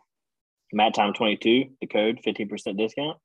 Matt 0.72 0.94
Time 0.94 1.12
twenty 1.14 1.37
two, 1.37 1.70
the 1.80 1.87
code 1.87 2.20
fifteen 2.22 2.48
percent 2.48 2.76
discount. 2.76 3.18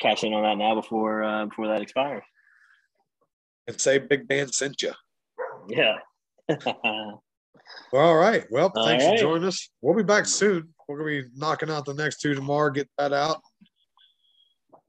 Cash 0.00 0.24
in 0.24 0.32
on 0.32 0.42
that 0.42 0.58
now 0.58 0.74
before 0.74 1.22
uh, 1.22 1.46
before 1.46 1.68
that 1.68 1.82
expires. 1.82 2.24
And 3.68 3.80
say 3.80 3.98
Big 3.98 4.26
Dan 4.28 4.48
sent 4.48 4.82
you. 4.82 4.92
Yeah. 5.68 5.98
well, 6.48 7.22
All 7.94 8.16
right. 8.16 8.44
Well, 8.50 8.72
All 8.74 8.84
thanks 8.84 9.04
right. 9.04 9.16
for 9.16 9.22
joining 9.22 9.46
us. 9.46 9.68
We'll 9.80 9.96
be 9.96 10.02
back 10.02 10.26
soon. 10.26 10.74
We're 10.88 10.98
gonna 10.98 11.22
be 11.22 11.28
knocking 11.36 11.70
out 11.70 11.84
the 11.84 11.94
next 11.94 12.20
two 12.20 12.34
tomorrow. 12.34 12.70
Get 12.70 12.88
that 12.98 13.12
out. 13.12 13.40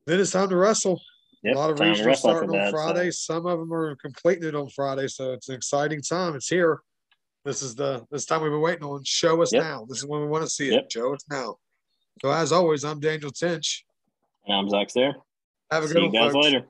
Then 0.08 0.20
it's 0.20 0.32
time 0.32 0.50
to 0.50 0.56
wrestle. 0.58 1.00
Yep, 1.44 1.56
a 1.56 1.60
lot 1.60 1.70
of 1.70 1.78
regionals 1.78 2.16
starting 2.18 2.50
on 2.50 2.56
that, 2.56 2.72
so- 2.72 2.78
Friday. 2.78 3.12
Some 3.12 3.46
of 3.46 3.60
them 3.60 3.74
are 3.74 3.96
completing 3.98 4.46
it 4.48 4.56
on 4.56 4.70
Friday, 4.70 5.08
so 5.08 5.34
it's 5.34 5.50
an 5.50 5.56
exciting 5.56 6.02
time. 6.02 6.36
It's 6.36 6.48
here. 6.48 6.82
This 7.44 7.62
is 7.62 7.76
the 7.76 8.06
this 8.10 8.26
time 8.26 8.42
we've 8.42 8.52
been 8.52 8.62
waiting 8.62 8.84
on. 8.86 9.04
Show 9.04 9.42
us 9.42 9.52
Yep. 9.52 9.62
now. 9.64 9.86
This 9.90 9.98
is 9.98 10.06
when 10.06 10.22
we 10.22 10.28
want 10.28 10.46
to 10.46 10.50
see 10.50 10.74
it. 10.74 10.90
Show 10.92 11.14
us 11.14 11.26
now. 11.30 11.58
So 12.22 12.32
as 12.32 12.54
always, 12.54 12.86
I'm 12.86 13.02
Daniel 13.02 13.32
Tinch. 13.32 13.84
And 14.46 14.56
I'm 14.56 14.70
Zach 14.70 14.88
there. 14.94 15.16
Have 15.72 15.84
a 15.84 15.88
See 15.88 15.94
good 15.96 16.04
you 16.04 16.10
one, 16.10 16.14
guys 16.14 16.32
folks. 16.32 16.46
later. 16.46 16.68